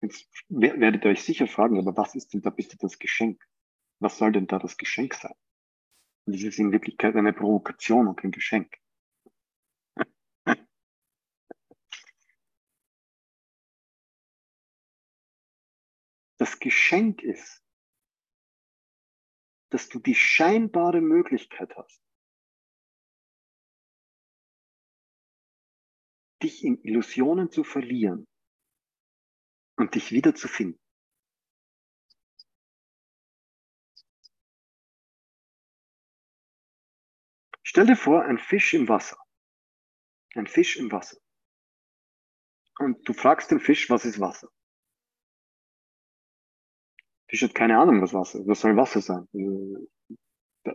Jetzt 0.00 0.28
werdet 0.48 1.04
ihr 1.04 1.10
euch 1.10 1.24
sicher 1.24 1.48
fragen, 1.48 1.76
aber 1.80 1.96
was 1.96 2.14
ist 2.14 2.32
denn 2.32 2.42
da 2.42 2.50
bitte 2.50 2.76
das 2.76 3.00
Geschenk? 3.00 3.42
Was 4.00 4.16
soll 4.16 4.30
denn 4.30 4.46
da 4.46 4.60
das 4.60 4.76
Geschenk 4.76 5.14
sein? 5.14 5.34
Und 6.24 6.36
das 6.36 6.42
ist 6.44 6.60
in 6.60 6.70
Wirklichkeit 6.70 7.16
eine 7.16 7.32
Provokation 7.32 8.06
und 8.06 8.14
kein 8.14 8.30
Geschenk. 8.30 8.76
Das 16.38 16.58
Geschenk 16.58 17.22
ist, 17.22 17.61
dass 19.72 19.88
du 19.88 19.98
die 19.98 20.14
scheinbare 20.14 21.00
Möglichkeit 21.00 21.74
hast, 21.76 22.02
dich 26.42 26.62
in 26.62 26.82
Illusionen 26.82 27.50
zu 27.50 27.64
verlieren 27.64 28.26
und 29.76 29.94
dich 29.94 30.12
wiederzufinden. 30.12 30.78
Stell 37.62 37.86
dir 37.86 37.96
vor, 37.96 38.24
ein 38.24 38.38
Fisch 38.38 38.74
im 38.74 38.86
Wasser. 38.88 39.16
Ein 40.34 40.46
Fisch 40.46 40.76
im 40.76 40.92
Wasser. 40.92 41.16
Und 42.78 43.08
du 43.08 43.14
fragst 43.14 43.50
den 43.50 43.60
Fisch, 43.60 43.88
was 43.88 44.04
ist 44.04 44.20
Wasser? 44.20 44.50
ich 47.32 47.42
habe 47.42 47.54
keine 47.54 47.78
Ahnung, 47.78 48.02
was 48.02 48.12
Wasser 48.12 48.40
ist. 48.40 48.46
Was 48.46 48.60
soll 48.60 48.76
Wasser 48.76 49.00
sein? 49.00 49.26
Äh, 49.32 50.74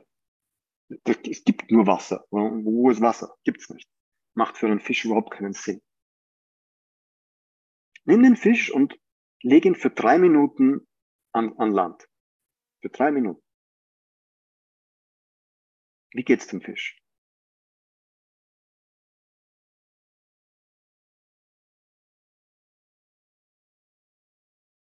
es 1.30 1.44
gibt 1.44 1.70
nur 1.70 1.86
Wasser. 1.86 2.26
Wo 2.32 2.90
ist 2.90 3.00
Wasser? 3.00 3.38
Gibt 3.44 3.62
es 3.62 3.70
nicht. 3.70 3.88
Macht 4.34 4.58
für 4.58 4.66
einen 4.66 4.80
Fisch 4.80 5.06
überhaupt 5.06 5.32
keinen 5.32 5.54
Sinn. 5.54 5.82
Nimm 8.06 8.24
den 8.24 8.36
Fisch 8.36 8.72
und 8.72 9.00
leg 9.44 9.66
ihn 9.66 9.76
für 9.76 9.92
drei 9.92 10.18
Minuten 10.18 10.88
an, 11.32 11.54
an 11.58 11.72
Land. 11.72 12.10
Für 12.82 12.90
drei 12.90 13.12
Minuten. 13.12 13.44
Wie 16.14 16.24
geht's 16.24 16.48
dem 16.48 16.62
Fisch? 16.62 17.00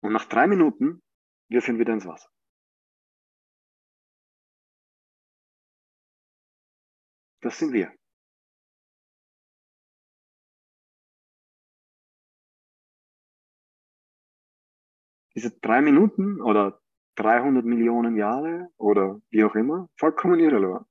Und 0.02 0.14
nach 0.14 0.26
drei 0.26 0.48
Minuten 0.48 1.04
wir 1.52 1.62
wieder 1.80 1.94
ins 1.94 2.06
Wasser. 2.06 2.30
Das 7.42 7.58
sind 7.60 7.74
wir. 7.74 7.92
Diese 15.36 15.52
drei 15.60 15.82
Minuten 15.82 16.42
oder 16.42 16.82
300 17.16 17.66
Millionen 17.66 18.16
Jahre 18.16 18.70
oder 18.78 19.22
wie 19.30 19.44
auch 19.44 19.56
immer, 19.56 19.90
vollkommen 19.98 20.40
irrelevant, 20.40 20.88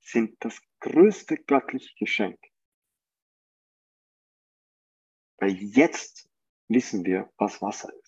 sind 0.00 0.36
das 0.44 0.60
größte 0.80 1.36
göttliche 1.36 1.94
Geschenk. 1.98 2.38
Weil 5.38 5.52
jetzt 5.52 6.28
wissen 6.68 7.04
wir, 7.04 7.32
was 7.36 7.60
Wasser 7.60 7.92
ist. 8.00 8.05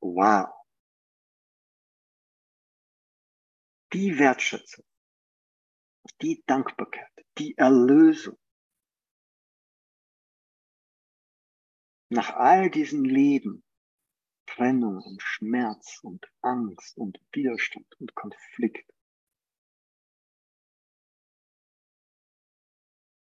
Wow. 0.00 0.52
Die 3.92 4.18
Wertschätzung, 4.18 4.84
die 6.20 6.42
Dankbarkeit, 6.46 7.26
die 7.38 7.56
Erlösung. 7.56 8.38
Nach 12.10 12.34
all 12.36 12.70
diesem 12.70 13.04
Leben, 13.04 13.64
Trennung 14.46 15.02
und 15.02 15.22
Schmerz 15.22 16.00
und 16.02 16.26
Angst 16.42 16.96
und 16.96 17.18
Widerstand 17.32 17.86
und 18.00 18.14
Konflikt. 18.14 18.90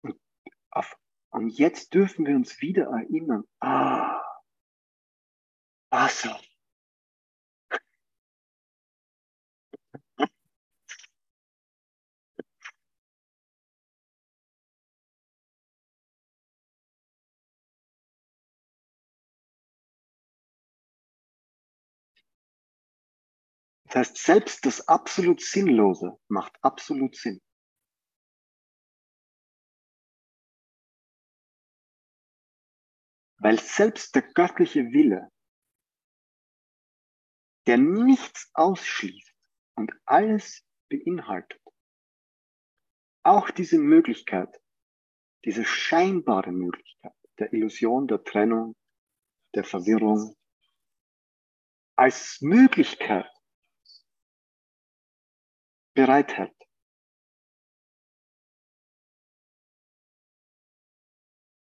Und, 0.01 0.19
auf, 0.69 0.97
und 1.31 1.49
jetzt 1.49 1.93
dürfen 1.93 2.25
wir 2.25 2.35
uns 2.35 2.61
wieder 2.61 2.85
erinnern, 2.85 3.43
ah, 3.59 4.21
Wasser. 5.89 6.39
Das 23.95 24.09
heißt, 24.09 24.17
selbst 24.17 24.65
das 24.65 24.89
absolut 24.89 25.39
Sinnlose 25.39 26.19
macht 26.27 26.53
absolut 26.61 27.15
Sinn. 27.15 27.41
Weil 33.37 33.57
selbst 33.57 34.13
der 34.13 34.23
göttliche 34.23 34.91
Wille, 34.91 35.31
der 37.67 37.77
nichts 37.77 38.51
ausschließt 38.53 39.33
und 39.77 39.93
alles 40.03 40.65
beinhaltet, 40.89 41.61
auch 43.23 43.49
diese 43.49 43.77
Möglichkeit, 43.77 44.61
diese 45.45 45.63
scheinbare 45.63 46.51
Möglichkeit 46.51 47.15
der 47.39 47.53
Illusion, 47.53 48.09
der 48.09 48.21
Trennung, 48.25 48.75
der 49.53 49.63
Verwirrung, 49.63 50.35
als 51.95 52.41
Möglichkeit 52.41 53.31
bereithält. 55.95 56.53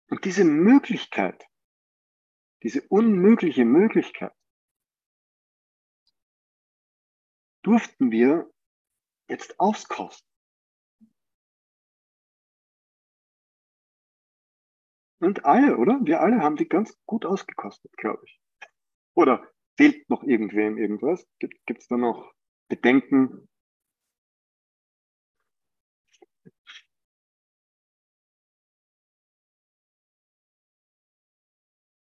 Und 0.10 0.24
diese 0.26 0.44
Möglichkeit, 0.44 1.44
diese 2.64 2.88
unmögliche 2.88 3.66
Möglichkeit, 3.66 4.34
durften 7.64 8.12
wir 8.12 8.52
jetzt 9.30 9.60
auskosten. 9.60 10.30
Und 15.20 15.46
alle, 15.46 15.78
oder? 15.78 16.00
Wir 16.04 16.20
alle 16.20 16.40
haben 16.40 16.56
die 16.56 16.68
ganz 16.68 17.00
gut 17.06 17.26
ausgekostet, 17.26 17.96
glaube 17.96 18.24
ich. 18.26 18.42
Oder 19.14 19.48
fehlt 19.78 20.10
noch 20.10 20.24
irgendwem 20.24 20.78
irgendwas? 20.78 21.28
Gibt 21.40 21.80
es 21.80 21.88
da 21.88 21.96
noch 21.98 22.34
Bedenken, 22.68 23.48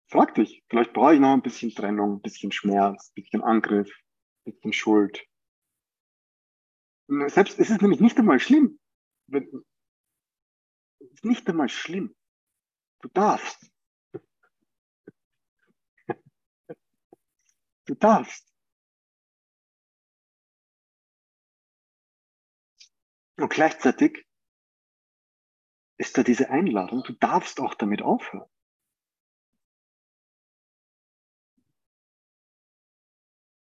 Frag 0.10 0.36
dich, 0.36 0.64
vielleicht 0.70 0.94
brauche 0.94 1.16
ich 1.16 1.20
noch 1.20 1.34
ein 1.34 1.42
bisschen 1.42 1.72
Trennung, 1.72 2.16
ein 2.16 2.22
bisschen 2.22 2.54
Schmerz, 2.54 3.10
ein 3.10 3.14
bisschen 3.22 3.44
Angriff, 3.44 3.92
ein 4.46 4.54
bisschen 4.54 4.72
Schuld. 4.72 5.28
Selbst 7.08 7.60
es 7.60 7.70
ist 7.70 7.82
nämlich 7.82 8.00
nicht 8.00 8.18
einmal 8.18 8.40
schlimm. 8.40 8.80
Es 9.32 9.44
ist 11.12 11.26
nicht 11.26 11.48
einmal 11.50 11.68
schlimm. 11.68 12.16
Du 13.02 13.10
darfst. 13.10 13.70
Du 17.86 17.96
darfst. 17.96 18.48
Und 23.38 23.50
gleichzeitig 23.50 24.26
ist 26.00 26.18
da 26.18 26.24
diese 26.24 26.50
Einladung, 26.50 27.04
du 27.04 27.14
darfst 27.14 27.60
auch 27.60 27.76
damit 27.76 28.02
aufhören. 28.02 28.50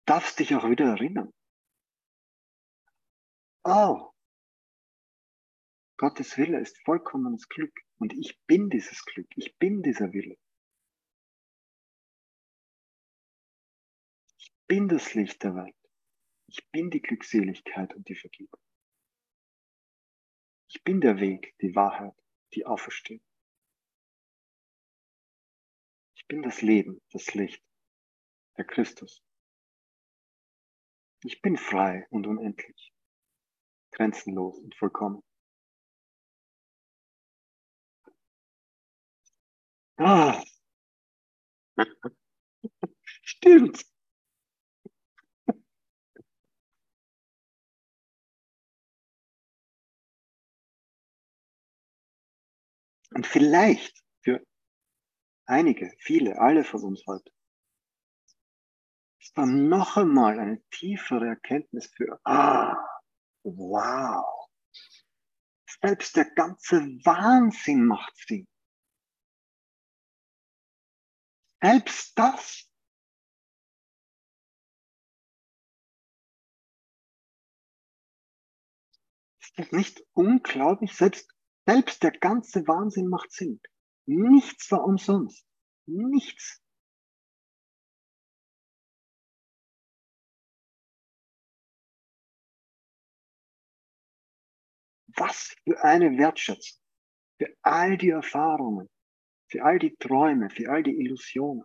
Darfst 0.08 0.38
dich 0.38 0.54
auch 0.54 0.68
wieder 0.68 0.86
erinnern. 0.86 1.32
Oh, 3.64 4.10
Gottes 5.98 6.38
Wille 6.38 6.60
ist 6.60 6.78
vollkommenes 6.84 7.48
Glück 7.48 7.78
und 7.98 8.14
ich 8.14 8.40
bin 8.46 8.70
dieses 8.70 9.04
Glück, 9.04 9.28
ich 9.36 9.58
bin 9.58 9.82
dieser 9.82 10.12
Wille. 10.12 10.38
Ich 14.38 14.54
bin 14.66 14.88
das 14.88 15.12
Licht 15.14 15.42
der 15.42 15.54
Welt. 15.54 15.74
Ich 16.46 16.66
bin 16.70 16.90
die 16.90 17.02
Glückseligkeit 17.02 17.94
und 17.94 18.08
die 18.08 18.14
Vergebung. 18.14 18.60
Ich 20.68 20.82
bin 20.84 21.02
der 21.02 21.20
Weg, 21.20 21.54
die 21.60 21.74
Wahrheit, 21.74 22.14
die 22.54 22.64
Auferstehung. 22.64 23.24
Ich 26.14 26.26
bin 26.26 26.42
das 26.42 26.62
Leben, 26.62 27.02
das 27.10 27.34
Licht, 27.34 27.62
der 28.56 28.64
Christus. 28.64 29.22
Ich 31.24 31.42
bin 31.42 31.57
frei 31.57 32.07
und 32.11 32.26
unendlich, 32.28 32.92
grenzenlos 33.92 34.59
und 34.59 34.74
vollkommen. 34.76 35.22
Ah. 39.98 40.42
Stimmt. 43.22 43.85
Und 53.14 53.26
vielleicht 53.26 54.02
für 54.22 54.40
einige, 55.46 55.92
viele, 55.98 56.38
alle 56.38 56.62
von 56.62 56.85
uns 56.85 57.04
heute 57.07 57.33
dann 59.38 59.68
noch 59.68 59.96
einmal 59.96 60.40
eine 60.40 60.61
tiefere 60.70 61.29
Erkenntnis 61.29 61.87
für, 61.96 62.20
ah, 62.24 62.77
wow. 63.44 64.48
Selbst 65.81 66.16
der 66.16 66.24
ganze 66.35 66.81
Wahnsinn 67.05 67.87
macht 67.87 68.16
Sinn. 68.16 68.48
Selbst 71.62 72.18
das. 72.18 72.68
Ist 79.40 79.57
das 79.57 79.70
nicht 79.70 80.03
unglaublich? 80.14 80.96
Selbst, 80.96 81.33
selbst 81.64 82.03
der 82.03 82.12
ganze 82.12 82.66
Wahnsinn 82.66 83.09
macht 83.09 83.31
Sinn. 83.31 83.61
Nichts 84.07 84.68
war 84.72 84.83
umsonst. 84.83 85.46
Nichts. 85.87 86.61
Was 95.18 95.57
für 95.64 95.83
eine 95.83 96.16
Wertschätzung 96.16 96.78
für 97.38 97.57
all 97.62 97.96
die 97.96 98.11
Erfahrungen, 98.11 98.88
für 99.48 99.64
all 99.64 99.78
die 99.78 99.96
Träume, 99.96 100.50
für 100.50 100.70
all 100.70 100.83
die 100.83 100.98
Illusionen. 100.98 101.64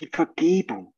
Die 0.00 0.08
Vergebung, 0.08 0.94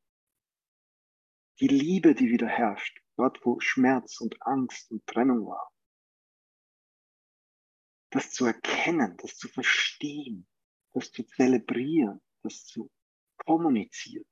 die 1.61 1.69
Liebe, 1.69 2.15
die 2.15 2.31
wieder 2.31 2.49
herrscht, 2.49 2.99
dort 3.17 3.45
wo 3.45 3.61
Schmerz 3.61 4.21
und 4.21 4.35
Angst 4.43 4.91
und 4.91 5.07
Trennung 5.07 5.47
war. 5.47 5.71
Das 8.11 8.31
zu 8.31 8.47
erkennen, 8.47 9.17
das 9.19 9.37
zu 9.37 9.49
verstehen, 9.49 10.47
das 10.93 11.13
zu 11.13 11.25
zelebrieren, 11.25 12.23
das 12.43 12.65
zu 12.65 12.91
kommunizieren. 13.37 14.25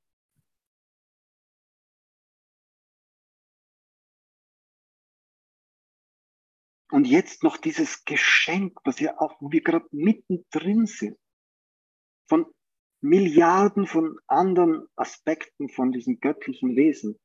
Und 6.93 7.07
jetzt 7.07 7.41
noch 7.41 7.57
dieses 7.57 8.05
Geschenk, 8.05 8.77
was 8.83 8.99
wir 8.99 9.19
auch, 9.19 9.41
wo 9.41 9.51
wir 9.51 9.63
gerade 9.63 9.87
mittendrin 9.89 10.85
sind, 10.85 11.17
von 12.29 12.45
Milliarden 13.01 13.87
von 13.87 14.19
anderen 14.27 14.85
Aspekten 14.95 15.69
von 15.69 15.91
diesen 15.91 16.19
göttlichen 16.19 16.75
Wesen, 16.75 17.19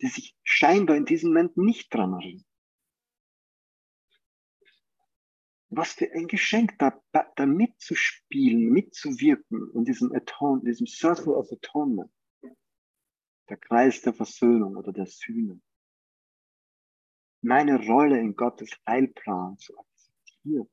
die 0.00 0.08
sich 0.08 0.36
scheinbar 0.42 0.96
in 0.96 1.04
diesem 1.04 1.28
Moment 1.28 1.56
nicht 1.56 1.94
dran 1.94 2.14
erinnern. 2.14 2.44
Was 5.68 5.92
für 5.92 6.10
ein 6.10 6.26
Geschenk, 6.26 6.76
da, 6.80 7.00
da 7.12 7.46
mitzuspielen, 7.46 8.72
mitzuwirken 8.72 9.70
in 9.72 9.84
diesem 9.84 10.12
Atone, 10.12 10.62
diesem 10.64 10.88
Circle 10.88 11.34
of 11.34 11.52
Atonement, 11.52 12.10
der 13.48 13.56
Kreis 13.56 14.02
der 14.02 14.14
Versöhnung 14.14 14.76
oder 14.76 14.92
der 14.92 15.06
Sühne 15.06 15.60
meine 17.42 17.84
Rolle 17.86 18.18
in 18.18 18.34
Gottes 18.36 18.70
Heilplan 18.86 19.58
zu 19.58 19.76
akzeptieren. 19.76 20.70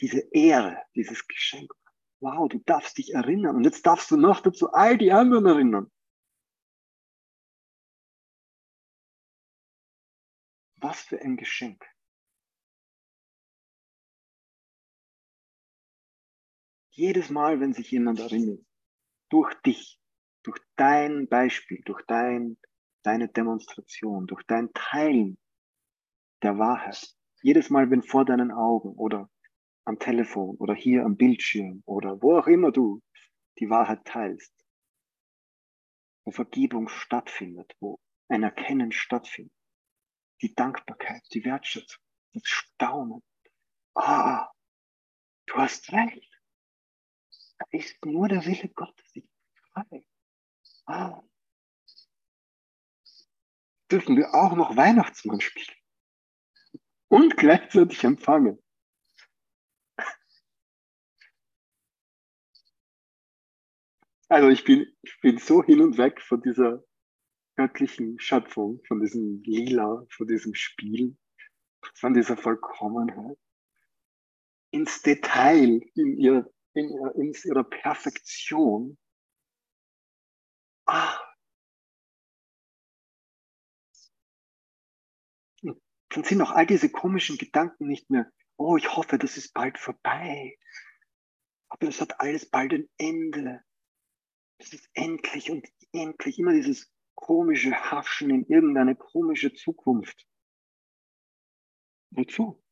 Diese 0.00 0.20
Ehre, 0.32 0.82
dieses 0.94 1.26
Geschenk. 1.26 1.72
Wow, 2.20 2.48
du 2.48 2.58
darfst 2.58 2.98
dich 2.98 3.14
erinnern. 3.14 3.56
Und 3.56 3.64
jetzt 3.64 3.84
darfst 3.86 4.10
du 4.10 4.16
noch 4.16 4.40
dazu 4.40 4.72
all 4.72 4.98
die 4.98 5.12
anderen 5.12 5.46
erinnern. 5.46 5.92
Was 10.76 11.00
für 11.02 11.20
ein 11.20 11.36
Geschenk. 11.36 11.84
Jedes 16.90 17.28
Mal, 17.28 17.60
wenn 17.60 17.74
sich 17.74 17.90
jemand 17.90 18.20
erinnert, 18.20 18.64
durch 19.28 19.52
dich, 19.62 20.00
durch 20.42 20.58
dein 20.76 21.28
Beispiel, 21.28 21.82
durch 21.84 22.02
dein 22.06 22.56
deine 23.06 23.28
Demonstration, 23.28 24.26
durch 24.26 24.42
dein 24.46 24.72
Teilen 24.74 25.38
der 26.42 26.58
Wahrheit. 26.58 27.14
Jedes 27.40 27.70
Mal, 27.70 27.88
wenn 27.90 28.02
vor 28.02 28.24
deinen 28.24 28.50
Augen 28.50 28.94
oder 28.94 29.30
am 29.84 30.00
Telefon 30.00 30.56
oder 30.56 30.74
hier 30.74 31.04
am 31.04 31.16
Bildschirm 31.16 31.84
oder 31.86 32.20
wo 32.20 32.36
auch 32.36 32.48
immer 32.48 32.72
du 32.72 33.00
die 33.60 33.70
Wahrheit 33.70 34.04
teilst, 34.04 34.52
wo 36.24 36.32
Vergebung 36.32 36.88
stattfindet, 36.88 37.76
wo 37.78 38.00
ein 38.28 38.42
Erkennen 38.42 38.90
stattfindet, 38.90 39.54
die 40.42 40.54
Dankbarkeit, 40.54 41.22
die 41.32 41.44
Wertschätzung, 41.44 42.02
das 42.32 42.42
Staunen. 42.44 43.22
Ah, 43.94 44.50
du 45.46 45.54
hast 45.54 45.92
recht. 45.92 46.42
Da 47.58 47.66
ist 47.70 48.04
nur 48.04 48.28
der 48.28 48.44
Wille 48.44 48.68
Gottes. 48.70 49.14
Ich 49.14 49.24
frei. 49.72 50.04
Ah, 50.86 51.22
dürfen 53.90 54.16
wir 54.16 54.34
auch 54.34 54.54
noch 54.54 54.76
Weihnachtsmann 54.76 55.40
spielen 55.40 55.76
und 57.08 57.36
gleichzeitig 57.36 58.02
empfangen. 58.04 58.62
Also 64.28 64.48
ich 64.48 64.64
bin, 64.64 64.86
ich 65.02 65.20
bin 65.20 65.38
so 65.38 65.62
hin 65.62 65.80
und 65.80 65.98
weg 65.98 66.20
von 66.20 66.42
dieser 66.42 66.82
göttlichen 67.56 68.18
Schöpfung, 68.18 68.82
von 68.88 69.00
diesem 69.00 69.40
Lila, 69.42 70.04
von 70.10 70.26
diesem 70.26 70.54
Spiel, 70.54 71.16
von 71.94 72.12
dieser 72.12 72.36
Vollkommenheit 72.36 73.38
ins 74.72 75.00
Detail, 75.02 75.80
in, 75.94 76.18
ihr, 76.18 76.52
in, 76.74 76.90
in 77.14 77.32
ihrer 77.44 77.64
Perfektion. 77.64 78.98
Ah, 80.86 81.18
dann 86.16 86.24
sind 86.24 86.40
auch 86.40 86.52
all 86.52 86.64
diese 86.64 86.90
komischen 86.90 87.36
Gedanken 87.36 87.88
nicht 87.88 88.08
mehr, 88.08 88.32
oh, 88.56 88.78
ich 88.78 88.96
hoffe, 88.96 89.18
das 89.18 89.36
ist 89.36 89.52
bald 89.52 89.76
vorbei. 89.76 90.56
Aber 91.68 91.88
es 91.88 92.00
hat 92.00 92.20
alles 92.20 92.48
bald 92.48 92.72
ein 92.72 92.88
Ende. 92.96 93.62
Es 94.56 94.72
ist 94.72 94.88
endlich 94.94 95.50
und 95.50 95.68
endlich 95.92 96.38
immer 96.38 96.54
dieses 96.54 96.90
komische 97.14 97.72
Haschen 97.72 98.30
in 98.30 98.46
irgendeine 98.46 98.96
komische 98.96 99.52
Zukunft. 99.52 100.26
Wozu? 102.12 102.64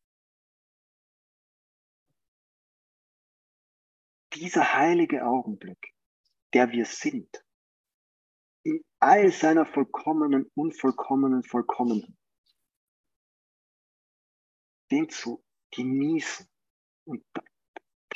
Dieser 4.33 4.73
heilige 4.73 5.27
Augenblick, 5.27 5.93
der 6.55 6.71
wir 6.71 6.87
sind, 6.87 7.45
in 8.63 8.83
all 9.01 9.31
seiner 9.31 9.67
vollkommenen, 9.67 10.51
unvollkommenen 10.55 11.43
Vollkommenheit, 11.43 12.24
den 14.91 15.09
zu 15.09 15.45
genießen 15.71 16.47
und 17.05 17.25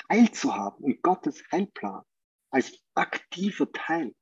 teilzuhaben 0.09 0.85
in 0.85 1.01
Gottes 1.03 1.43
Heilplan 1.51 2.03
als 2.51 2.83
aktiver 2.95 3.71
Teil. 3.73 4.15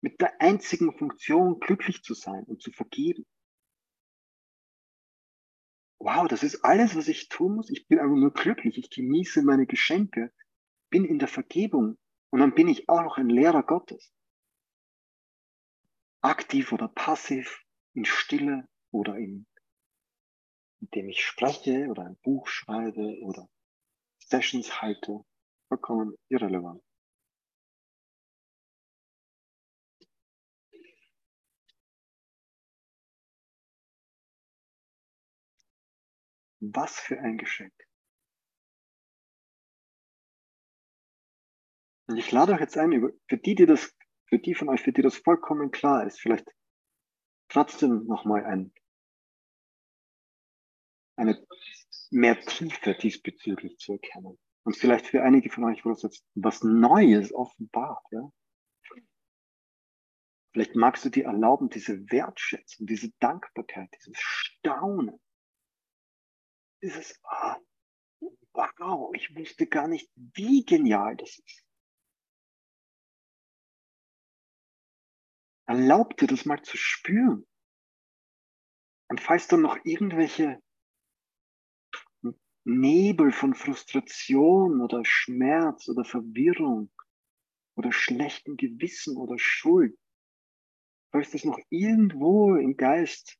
Mit 0.00 0.20
der 0.20 0.40
einzigen 0.40 0.96
Funktion, 0.96 1.60
glücklich 1.60 2.02
zu 2.02 2.14
sein 2.14 2.44
und 2.44 2.60
zu 2.60 2.72
vergeben. 2.72 3.24
Wow, 5.98 6.26
das 6.26 6.42
ist 6.42 6.64
alles, 6.64 6.96
was 6.96 7.06
ich 7.06 7.28
tun 7.28 7.54
muss. 7.54 7.70
Ich 7.70 7.86
bin 7.86 8.00
einfach 8.00 8.16
nur 8.16 8.32
glücklich. 8.32 8.76
Ich 8.76 8.90
genieße 8.90 9.42
meine 9.42 9.66
Geschenke, 9.66 10.32
bin 10.90 11.04
in 11.04 11.20
der 11.20 11.28
Vergebung 11.28 11.96
und 12.30 12.40
dann 12.40 12.54
bin 12.54 12.66
ich 12.66 12.88
auch 12.88 13.02
noch 13.02 13.18
ein 13.18 13.28
Lehrer 13.28 13.62
Gottes. 13.62 14.12
Aktiv 16.20 16.72
oder 16.72 16.88
passiv, 16.88 17.64
in 17.94 18.04
Stille 18.04 18.68
oder 18.90 19.16
in 19.16 19.46
mit 20.82 20.94
dem 20.96 21.08
ich 21.08 21.24
spreche 21.24 21.86
oder 21.88 22.04
ein 22.04 22.16
Buch 22.22 22.48
schreibe 22.48 23.20
oder 23.22 23.48
Sessions 24.18 24.82
halte, 24.82 25.24
vollkommen 25.68 26.16
irrelevant. 26.28 26.82
Was 36.60 36.98
für 36.98 37.18
ein 37.18 37.38
Geschenk. 37.38 37.72
Und 42.08 42.18
ich 42.18 42.30
lade 42.30 42.52
euch 42.52 42.60
jetzt 42.60 42.76
ein, 42.76 42.92
für 43.28 43.36
die, 43.36 43.54
die 43.54 43.66
das, 43.66 43.94
für 44.28 44.38
die 44.38 44.54
von 44.54 44.68
euch, 44.68 44.82
für 44.82 44.92
die 44.92 45.02
das 45.02 45.16
vollkommen 45.16 45.70
klar 45.70 46.06
ist, 46.06 46.20
vielleicht 46.20 46.48
trotzdem 47.48 48.04
nochmal 48.06 48.44
ein 48.44 48.72
eine 51.16 51.44
mehr 52.10 52.40
Tiefe 52.40 52.94
diesbezüglich 52.94 53.78
zu 53.78 53.92
erkennen. 53.92 54.38
Und 54.64 54.76
vielleicht 54.76 55.06
für 55.06 55.22
einige 55.22 55.50
von 55.50 55.64
euch, 55.64 55.84
wo 55.84 55.90
das 55.90 56.02
jetzt 56.02 56.24
was 56.34 56.62
Neues 56.62 57.32
offenbart, 57.32 58.04
ja. 58.10 58.30
Vielleicht 60.52 60.76
magst 60.76 61.04
du 61.04 61.08
dir 61.08 61.24
erlauben, 61.24 61.70
diese 61.70 61.98
Wertschätzung, 62.10 62.86
diese 62.86 63.10
Dankbarkeit, 63.20 63.88
dieses 63.96 64.18
Staunen, 64.18 65.18
dieses, 66.82 67.18
ah, 67.24 67.58
wow, 68.52 69.14
ich 69.14 69.34
wusste 69.34 69.66
gar 69.66 69.88
nicht, 69.88 70.10
wie 70.14 70.62
genial 70.64 71.16
das 71.16 71.38
ist. 71.38 71.64
Erlaub 75.66 76.18
dir 76.18 76.26
das 76.26 76.44
mal 76.44 76.60
zu 76.62 76.76
spüren. 76.76 77.46
Und 79.08 79.20
falls 79.20 79.48
du 79.48 79.56
noch 79.56 79.78
irgendwelche 79.84 80.61
Nebel 82.64 83.32
von 83.32 83.54
Frustration 83.54 84.80
oder 84.80 85.04
Schmerz 85.04 85.88
oder 85.88 86.04
Verwirrung 86.04 86.90
oder 87.76 87.92
schlechtem 87.92 88.56
Gewissen 88.56 89.16
oder 89.16 89.36
Schuld, 89.38 89.98
falls 91.10 91.32
das 91.32 91.44
noch 91.44 91.58
irgendwo 91.70 92.54
im 92.54 92.76
Geist 92.76 93.38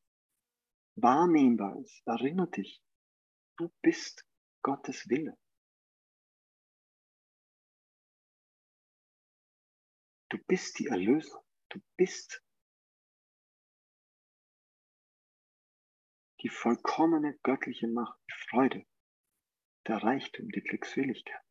wahrnehmbar 0.96 1.78
ist, 1.80 2.02
erinnere 2.06 2.50
dich, 2.50 2.82
du 3.58 3.70
bist 3.80 4.26
Gottes 4.62 5.08
Wille. 5.08 5.38
Du 10.30 10.38
bist 10.46 10.78
die 10.78 10.86
Erlösung. 10.86 11.42
Du 11.68 11.80
bist 11.96 12.42
die 16.40 16.48
vollkommene 16.48 17.38
göttliche 17.42 17.86
Macht, 17.86 18.18
die 18.28 18.48
Freude 18.48 18.86
der 19.86 20.02
Reichtum, 20.02 20.48
die 20.50 20.60
Glückseligkeit. 20.60 21.42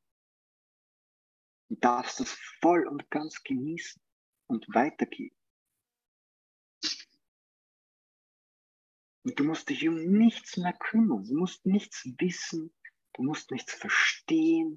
Du 1.70 1.76
darfst 1.76 2.20
es 2.20 2.34
voll 2.62 2.88
und 2.88 3.10
ganz 3.10 3.44
genießen 3.44 4.02
und 4.48 4.66
weitergeben 4.74 5.36
Und 9.24 9.40
du 9.40 9.44
musst 9.44 9.70
dich 9.70 9.88
um 9.88 9.96
nichts 9.96 10.58
mehr 10.58 10.74
kümmern. 10.74 11.24
Du 11.26 11.36
musst 11.38 11.66
nichts 11.66 12.06
wissen. 12.18 12.74
Du 13.14 13.24
musst 13.24 13.52
nichts 13.52 13.74
verstehen. 13.74 14.76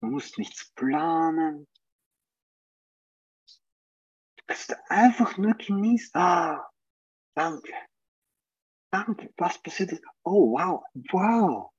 Du 0.00 0.08
musst 0.08 0.38
nichts 0.38 0.72
planen. 0.74 1.66
Du 4.36 4.44
kannst 4.46 4.74
einfach 4.88 5.36
nur 5.36 5.54
genießen. 5.54 6.12
Ah, 6.14 6.70
danke. 7.34 7.72
Danke. 8.90 9.32
Was 9.36 9.60
passiert 9.60 9.92
ist? 9.92 10.04
Oh, 10.22 10.52
wow. 10.52 10.82
Wow. 11.12 11.72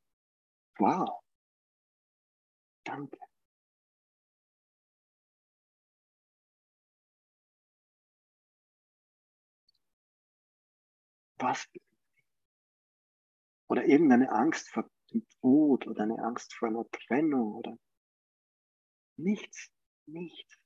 Wow. 0.80 1.22
Danke. 2.86 3.18
Was? 11.40 11.68
Oder 13.70 13.86
irgendeine 13.86 14.32
Angst 14.32 14.70
vor 14.70 14.90
dem 15.12 15.28
Tod 15.42 15.88
oder 15.88 16.04
eine 16.04 16.20
Angst 16.24 16.54
vor 16.54 16.70
einer 16.70 16.90
Trennung 16.90 17.56
oder 17.56 17.78
nichts, 19.18 19.70
nichts, 20.06 20.58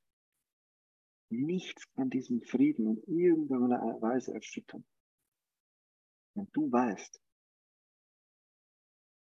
nichts 1.30 1.84
kann 1.94 2.10
diesen 2.10 2.44
Frieden 2.44 3.02
in 3.06 3.20
irgendeiner 3.20 3.80
Weise 4.02 4.34
erschüttern. 4.34 4.86
Wenn 6.36 6.48
du 6.54 6.72
weißt, 6.72 7.22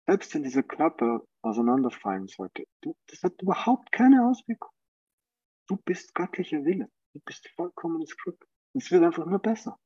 selbst 0.08 0.34
wenn 0.34 0.44
dieser 0.44 0.64
Körper 0.64 1.28
auseinanderfallen 1.42 2.28
sollte, 2.28 2.66
du, 2.82 2.96
das 3.08 3.22
hat 3.24 3.42
überhaupt 3.42 3.92
keine 3.92 4.26
Auswirkung. 4.26 4.72
Du 5.68 5.76
bist 5.76 6.16
göttlicher 6.16 6.64
Wille. 6.64 6.90
Du 7.14 7.20
bist 7.26 7.48
vollkommenes 7.50 8.16
Glück. 8.16 8.48
Es 8.74 8.90
wird 8.90 9.04
einfach 9.04 9.26
nur 9.26 9.40
besser. 9.40 9.78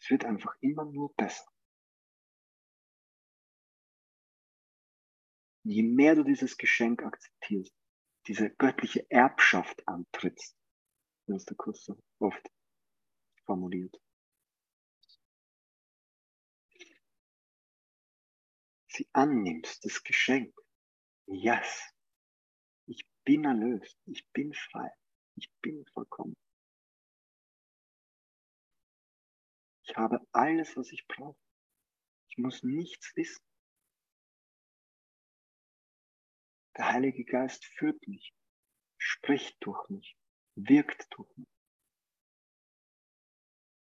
Es 0.00 0.10
wird 0.10 0.24
einfach 0.24 0.52
immer 0.60 0.84
nur 0.84 1.14
besser. 1.14 1.46
Je 5.62 5.82
mehr 5.82 6.16
du 6.16 6.24
dieses 6.24 6.56
Geschenk 6.56 7.04
akzeptierst, 7.04 7.72
diese 8.26 8.50
göttliche 8.50 9.08
Erbschaft 9.10 9.86
antrittst, 9.86 10.56
wie 11.26 11.34
es 11.34 11.44
der 11.44 11.56
Kurs 11.56 11.84
so 11.84 11.96
oft 12.18 12.50
formuliert, 13.44 13.94
sie 19.00 19.08
annimmst, 19.14 19.84
das 19.84 20.02
Geschenk. 20.02 20.54
Yes, 21.26 21.82
ich 22.86 23.02
bin 23.24 23.44
erlöst, 23.44 23.98
ich 24.04 24.28
bin 24.32 24.52
frei, 24.52 24.90
ich 25.36 25.50
bin 25.62 25.86
vollkommen. 25.94 26.36
Ich 29.84 29.96
habe 29.96 30.20
alles, 30.32 30.76
was 30.76 30.92
ich 30.92 31.06
brauche. 31.08 31.38
Ich 32.28 32.36
muss 32.38 32.62
nichts 32.62 33.16
wissen. 33.16 33.42
Der 36.76 36.92
Heilige 36.92 37.24
Geist 37.24 37.64
führt 37.64 38.06
mich, 38.06 38.34
spricht 38.98 39.56
durch 39.60 39.88
mich, 39.88 40.16
wirkt 40.56 41.06
durch 41.16 41.34
mich, 41.36 41.48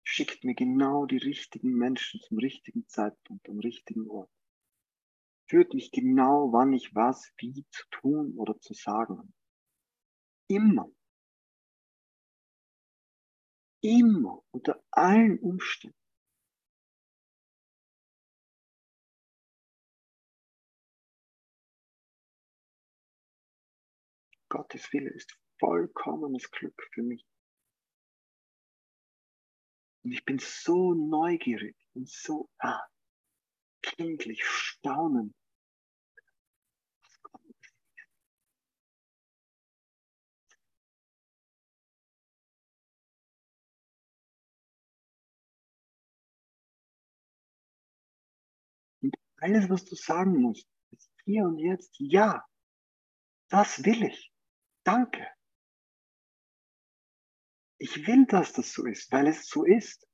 schickt 0.03 0.45
mir 0.45 0.55
genau 0.55 1.07
die 1.07 1.19
richtigen 1.19 1.73
Menschen 1.73 2.21
zum 2.21 2.39
richtigen 2.39 2.87
Zeitpunkt, 2.89 3.49
am 3.49 3.61
richtigen 3.61 4.09
Ort 4.11 4.31
führt 5.49 5.75
mich 5.75 5.91
genau, 5.91 6.53
wann 6.53 6.73
ich 6.73 6.95
was 6.95 7.33
wie 7.39 7.67
zu 7.71 7.85
tun 7.91 8.35
oder 8.37 8.59
zu 8.61 8.75
sagen. 8.75 9.35
Immer. 10.49 10.91
Immer, 13.83 14.43
unter 14.51 14.83
allen 14.91 15.39
Umständen. 15.41 15.99
Gottes 24.49 24.93
Wille 24.93 25.11
ist 25.11 25.37
vollkommenes 25.59 26.51
Glück 26.51 26.81
für 26.93 27.03
mich. 27.03 27.27
Und 30.05 30.13
ich 30.13 30.25
bin 30.25 30.39
so 30.39 30.95
neugierig 30.95 31.77
und 31.95 32.09
so, 32.09 32.49
ah, 32.59 32.87
kindlich 33.85 34.45
staunen. 34.45 35.35
Und 49.03 49.15
alles, 49.37 49.69
was 49.69 49.85
du 49.85 49.95
sagen 49.95 50.41
musst, 50.41 50.69
ist 50.91 51.11
hier 51.25 51.45
und 51.45 51.59
jetzt, 51.59 51.95
ja, 51.99 52.45
das 53.49 53.85
will 53.85 54.05
ich. 54.05 54.33
Danke. 54.85 55.27
Ich 57.79 58.07
will, 58.07 58.27
dass 58.27 58.53
das 58.53 58.73
so 58.73 58.87
ist, 58.87 59.13
weil 59.13 59.27
es 59.27 59.47
so 59.47 59.65
ist. 59.65 60.07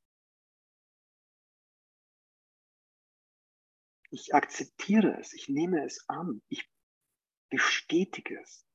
Ich 4.11 4.35
akzeptiere 4.35 5.19
es, 5.21 5.33
ich 5.33 5.49
nehme 5.49 5.85
es 5.85 6.09
an, 6.09 6.43
ich 6.49 6.69
bestätige 7.49 8.41
es. 8.41 8.67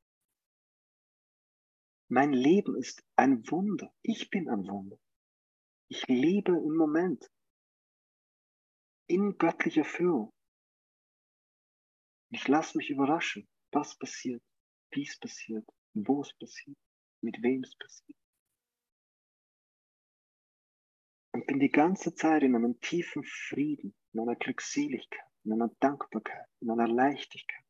Mein 2.07 2.33
Leben 2.33 2.75
ist 2.75 3.03
ein 3.15 3.49
Wunder. 3.49 3.93
Ich 4.01 4.29
bin 4.29 4.47
ein 4.49 4.67
Wunder. 4.67 4.97
Ich 5.89 6.07
lebe 6.07 6.51
im 6.51 6.75
Moment 6.75 7.29
in 9.07 9.37
göttlicher 9.37 9.85
Führung. 9.85 10.31
Ich 12.31 12.47
lasse 12.47 12.77
mich 12.77 12.89
überraschen, 12.89 13.47
was 13.71 13.97
passiert, 13.97 14.43
wie 14.91 15.03
es 15.03 15.17
passiert, 15.19 15.67
wo 15.93 16.21
es 16.21 16.33
passiert, 16.37 16.77
mit 17.21 17.41
wem 17.41 17.63
es 17.63 17.75
passiert. 17.75 18.17
Und 21.33 21.47
bin 21.47 21.59
die 21.59 21.69
ganze 21.69 22.15
Zeit 22.15 22.43
in 22.43 22.55
einem 22.55 22.79
tiefen 22.79 23.23
Frieden, 23.23 23.95
in 24.15 24.21
einer 24.21 24.37
Glückseligkeit, 24.37 25.29
in 25.43 25.51
einer 25.51 25.69
Dankbarkeit, 25.81 26.47
in 26.61 26.71
einer 26.71 26.87
Leichtigkeit, 26.87 27.65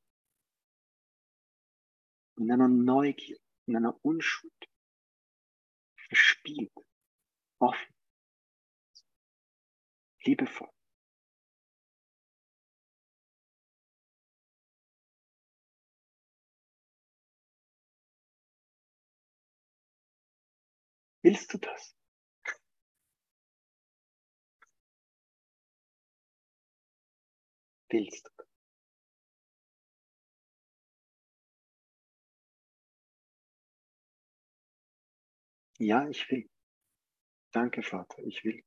in 2.38 2.52
einer 2.52 2.68
Neugier, 2.68 3.40
in 3.66 3.76
einer 3.76 3.98
Unschuld, 4.06 4.54
verspielt, 6.08 6.72
offen, 7.58 7.96
liebevoll. 10.24 10.70
Willst 21.24 21.52
du 21.52 21.58
das? 21.58 21.96
Willst? 27.90 28.32
Ja, 35.80 36.08
ich 36.10 36.30
will. 36.32 36.50
Danke, 37.52 37.84
Vater, 37.84 38.24
ich 38.24 38.44
will. 38.44 38.64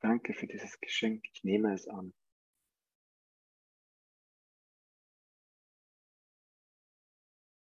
Danke 0.00 0.34
für 0.34 0.46
dieses 0.46 0.80
Geschenk. 0.80 1.24
Ich 1.32 1.44
nehme 1.44 1.74
es 1.74 1.86
an. 1.86 2.12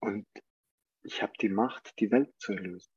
Und 0.00 0.26
ich 1.04 1.22
habe 1.22 1.32
die 1.40 1.48
Macht, 1.48 1.98
die 2.00 2.10
Welt 2.10 2.32
zu 2.38 2.52
erlösen. 2.52 2.92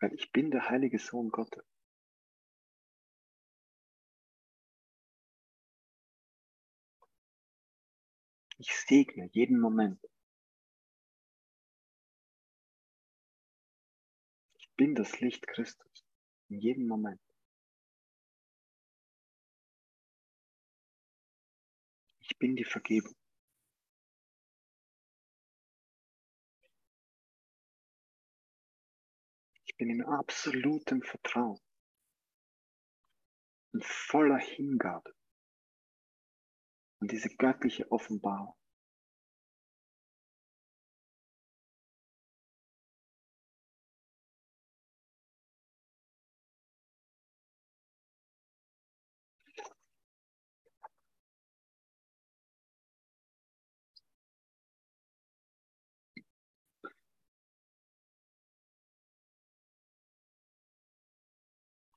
Weil 0.00 0.14
ich 0.14 0.32
bin 0.32 0.50
der 0.50 0.68
heilige 0.68 0.98
Sohn 0.98 1.30
Gottes. 1.30 1.77
Ich 8.60 8.72
segne 8.72 9.28
jeden 9.32 9.60
Moment. 9.60 10.00
Ich 14.58 14.68
bin 14.74 14.96
das 14.96 15.20
Licht 15.20 15.46
Christus 15.46 16.04
in 16.48 16.58
jedem 16.58 16.88
Moment. 16.88 17.20
Ich 22.18 22.36
bin 22.36 22.56
die 22.56 22.64
Vergebung. 22.64 23.14
Ich 29.66 29.76
bin 29.76 29.90
in 29.90 30.02
absolutem 30.02 31.02
Vertrauen 31.02 31.60
und 33.72 33.84
voller 33.84 34.38
Hingabe 34.38 35.17
und 37.00 37.12
diese 37.12 37.28
göttliche 37.36 37.90
Offenbarung. 37.92 38.54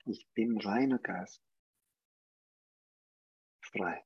Ich 0.05 0.27
bin 0.33 0.59
reiner 0.59 0.99
Geist, 0.99 1.41
frei. 3.61 4.03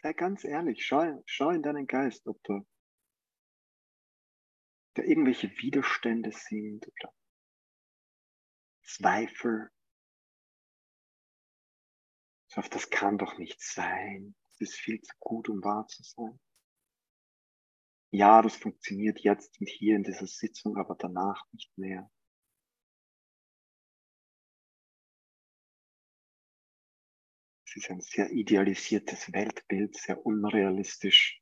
Sei 0.00 0.12
ganz 0.12 0.44
ehrlich, 0.44 0.86
schau, 0.86 1.22
schau 1.26 1.50
in 1.50 1.62
deinen 1.62 1.86
Geist, 1.86 2.26
ob 2.28 2.40
da, 2.44 2.60
da 4.94 5.02
irgendwelche 5.02 5.50
Widerstände 5.58 6.30
sind 6.30 6.86
oder 6.86 7.12
Zweifel. 8.84 9.70
So, 12.46 12.62
das 12.62 12.90
kann 12.90 13.18
doch 13.18 13.38
nicht 13.38 13.60
sein. 13.60 14.34
Das 14.50 14.60
ist 14.60 14.76
viel 14.76 15.00
zu 15.02 15.14
gut, 15.18 15.48
um 15.48 15.62
wahr 15.62 15.86
zu 15.88 16.02
sein. 16.02 16.38
Ja, 18.10 18.40
das 18.40 18.56
funktioniert 18.56 19.20
jetzt 19.20 19.60
und 19.60 19.68
hier 19.68 19.96
in 19.96 20.04
dieser 20.04 20.26
Sitzung, 20.26 20.78
aber 20.78 20.94
danach 20.94 21.44
nicht 21.52 21.76
mehr. 21.76 22.10
Ist 27.78 27.90
ein 27.90 28.00
sehr 28.00 28.30
idealisiertes 28.32 29.32
Weltbild, 29.32 29.96
sehr 29.96 30.24
unrealistisch. 30.26 31.40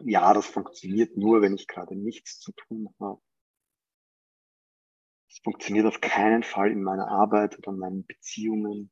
Ja, 0.00 0.32
das 0.32 0.46
funktioniert 0.46 1.16
nur, 1.16 1.42
wenn 1.42 1.54
ich 1.54 1.66
gerade 1.66 1.96
nichts 1.96 2.38
zu 2.38 2.52
tun 2.52 2.94
habe. 3.00 3.20
Es 5.28 5.40
funktioniert 5.42 5.86
auf 5.86 6.00
keinen 6.00 6.44
Fall 6.44 6.70
in 6.70 6.82
meiner 6.82 7.08
Arbeit 7.08 7.58
oder 7.58 7.72
in 7.72 7.78
meinen 7.78 8.06
Beziehungen. 8.06 8.90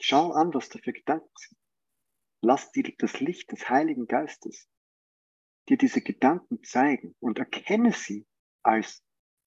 Schau 0.00 0.32
an, 0.32 0.54
was 0.54 0.68
da 0.68 0.78
für 0.78 0.92
Gedanken 0.92 1.32
sind. 1.36 1.58
Lass 2.42 2.70
dir 2.70 2.94
das 2.98 3.20
Licht 3.20 3.50
des 3.50 3.68
Heiligen 3.68 4.06
Geistes 4.06 4.68
dir 5.68 5.78
diese 5.78 6.00
Gedanken 6.00 6.62
zeigen 6.62 7.14
und 7.20 7.38
erkenne 7.38 7.92
sie 7.92 8.26
als, 8.62 9.02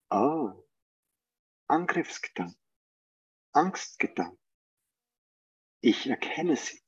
oh, 0.09 0.51
Angriffsgedanken, 1.67 2.59
Angstgedanken. 3.51 4.39
Ich 5.81 6.07
erkenne 6.07 6.55
sie. 6.55 6.81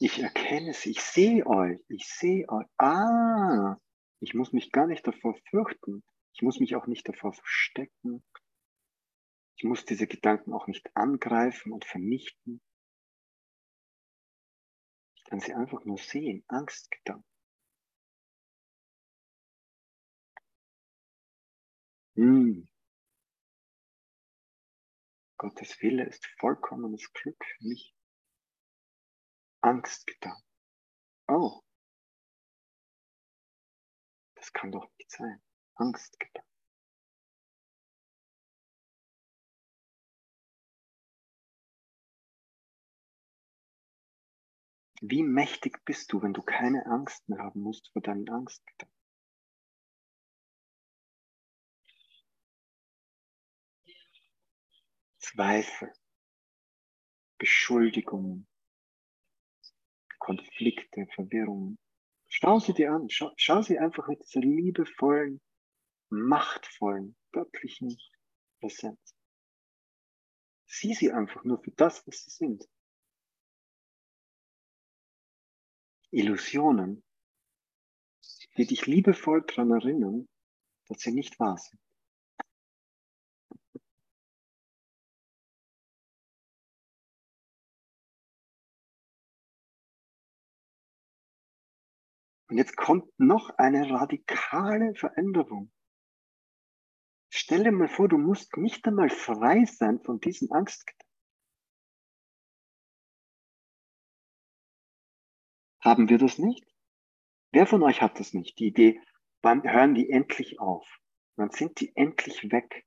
Ich 0.00 0.20
erkenne 0.20 0.74
sie, 0.74 0.90
ich 0.90 1.00
sehe 1.00 1.44
euch, 1.44 1.80
ich 1.88 2.06
sehe 2.06 2.48
euch. 2.48 2.66
Ah, 2.78 3.76
ich 4.20 4.32
muss 4.32 4.52
mich 4.52 4.70
gar 4.70 4.86
nicht 4.86 5.04
davor 5.04 5.34
fürchten. 5.50 6.04
Ich 6.32 6.42
muss 6.42 6.60
mich 6.60 6.76
auch 6.76 6.86
nicht 6.86 7.08
davor 7.08 7.32
verstecken. 7.32 8.22
Ich 9.58 9.64
muss 9.64 9.84
diese 9.84 10.06
Gedanken 10.06 10.52
auch 10.52 10.68
nicht 10.68 10.88
angreifen 10.94 11.72
und 11.72 11.84
vernichten. 11.84 12.62
Ich 15.16 15.24
kann 15.24 15.40
sie 15.40 15.52
einfach 15.52 15.84
nur 15.84 15.98
sehen. 15.98 16.44
Angstgedanken. 16.46 17.28
Hm. 22.14 22.68
Gottes 25.38 25.82
Wille 25.82 26.06
ist 26.06 26.24
vollkommenes 26.38 27.12
Glück 27.12 27.44
für 27.44 27.64
mich. 27.64 27.96
Angstgedanken. 29.60 30.46
Oh. 31.26 31.62
Das 34.36 34.52
kann 34.52 34.70
doch 34.70 34.88
nicht 34.98 35.10
sein. 35.10 35.42
Angstgedanken. 35.74 36.47
Wie 45.00 45.22
mächtig 45.22 45.84
bist 45.84 46.12
du, 46.12 46.22
wenn 46.22 46.32
du 46.32 46.42
keine 46.42 46.84
Angst 46.86 47.28
mehr 47.28 47.38
haben 47.38 47.60
musst 47.60 47.88
vor 47.92 48.02
deinen 48.02 48.28
Angstgedanken? 48.28 48.96
Zweifel, 55.18 55.92
Beschuldigungen, 57.38 58.48
Konflikte, 60.18 61.06
Verwirrungen. 61.14 61.78
Schau 62.28 62.58
sie 62.58 62.74
dir 62.74 62.92
an, 62.92 63.08
schau, 63.08 63.30
schau 63.36 63.62
sie 63.62 63.78
einfach 63.78 64.08
mit 64.08 64.20
dieser 64.22 64.40
liebevollen, 64.40 65.40
machtvollen, 66.10 67.16
göttlichen 67.32 67.96
Präsenz. 68.60 69.14
Sieh 70.66 70.94
sie 70.94 71.12
einfach 71.12 71.44
nur 71.44 71.62
für 71.62 71.70
das, 71.72 72.06
was 72.06 72.24
sie 72.24 72.30
sind. 72.30 72.68
Illusionen, 76.10 77.04
die 78.56 78.66
dich 78.66 78.86
liebevoll 78.86 79.44
daran 79.46 79.70
erinnern, 79.70 80.28
dass 80.86 81.00
sie 81.00 81.12
nicht 81.12 81.38
wahr 81.38 81.56
sind. 81.58 81.80
Und 92.50 92.56
jetzt 92.56 92.76
kommt 92.76 93.06
noch 93.18 93.50
eine 93.58 93.90
radikale 93.90 94.94
Veränderung. 94.94 95.70
Stell 97.30 97.62
dir 97.62 97.72
mal 97.72 97.88
vor, 97.88 98.08
du 98.08 98.16
musst 98.16 98.56
nicht 98.56 98.86
einmal 98.86 99.10
frei 99.10 99.66
sein 99.66 100.00
von 100.00 100.18
diesen 100.18 100.50
Angstgedanken. 100.50 101.07
Haben 105.88 106.10
wir 106.10 106.18
das 106.18 106.36
nicht? 106.36 106.66
Wer 107.50 107.66
von 107.66 107.82
euch 107.82 108.02
hat 108.02 108.20
das 108.20 108.34
nicht? 108.34 108.58
Die 108.58 108.66
Idee, 108.66 109.00
wann 109.40 109.62
hören 109.62 109.94
die 109.94 110.10
endlich 110.10 110.60
auf? 110.60 110.86
Wann 111.36 111.50
sind 111.50 111.80
die 111.80 111.96
endlich 111.96 112.52
weg? 112.52 112.86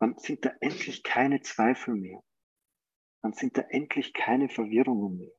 Wann 0.00 0.18
sind 0.18 0.44
da 0.44 0.50
endlich 0.60 1.04
keine 1.04 1.40
Zweifel 1.42 1.94
mehr? 1.94 2.20
Wann 3.22 3.32
sind 3.32 3.56
da 3.56 3.62
endlich 3.70 4.12
keine 4.12 4.48
Verwirrungen 4.48 5.18
mehr? 5.18 5.30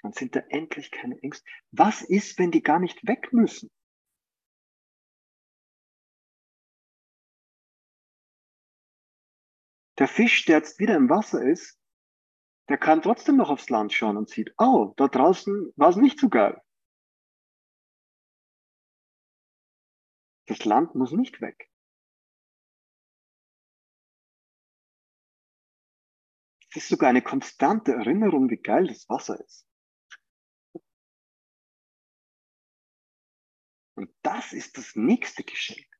Wann 0.00 0.14
sind 0.14 0.34
da 0.36 0.40
endlich 0.48 0.90
keine 0.90 1.22
Ängste? 1.22 1.44
Was 1.70 2.00
ist, 2.00 2.38
wenn 2.38 2.50
die 2.50 2.62
gar 2.62 2.80
nicht 2.80 3.06
weg 3.06 3.34
müssen? 3.34 3.70
Der 9.98 10.08
Fisch, 10.08 10.46
der 10.46 10.56
jetzt 10.56 10.78
wieder 10.78 10.96
im 10.96 11.10
Wasser 11.10 11.42
ist, 11.42 11.78
der 12.68 12.78
kann 12.78 13.02
trotzdem 13.02 13.36
noch 13.36 13.50
aufs 13.50 13.68
Land 13.68 13.92
schauen 13.92 14.16
und 14.16 14.28
sieht, 14.30 14.54
oh, 14.58 14.94
da 14.96 15.08
draußen 15.08 15.72
war 15.76 15.90
es 15.90 15.96
nicht 15.96 16.18
so 16.18 16.28
geil. 16.28 16.60
Das 20.46 20.64
Land 20.64 20.94
muss 20.94 21.12
nicht 21.12 21.40
weg. 21.40 21.68
Es 26.70 26.84
ist 26.84 26.88
sogar 26.88 27.10
eine 27.10 27.22
konstante 27.22 27.92
Erinnerung, 27.92 28.48
wie 28.48 28.56
geil 28.56 28.86
das 28.86 29.08
Wasser 29.08 29.38
ist. 29.38 29.66
Und 33.94 34.10
das 34.22 34.52
ist 34.52 34.78
das 34.78 34.96
nächste 34.96 35.44
Geschenk. 35.44 35.91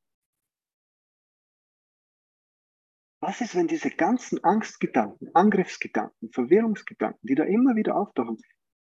Was 3.25 3.39
ist, 3.39 3.55
wenn 3.55 3.69
diese 3.69 3.89
ganzen 3.89 4.43
Angstgedanken, 4.43 5.33
Angriffsgedanken, 5.33 6.29
Verwirrungsgedanken, 6.33 7.25
die 7.25 7.35
da 7.35 7.45
immer 7.45 7.73
wieder 7.73 7.95
auftauchen, 7.95 8.37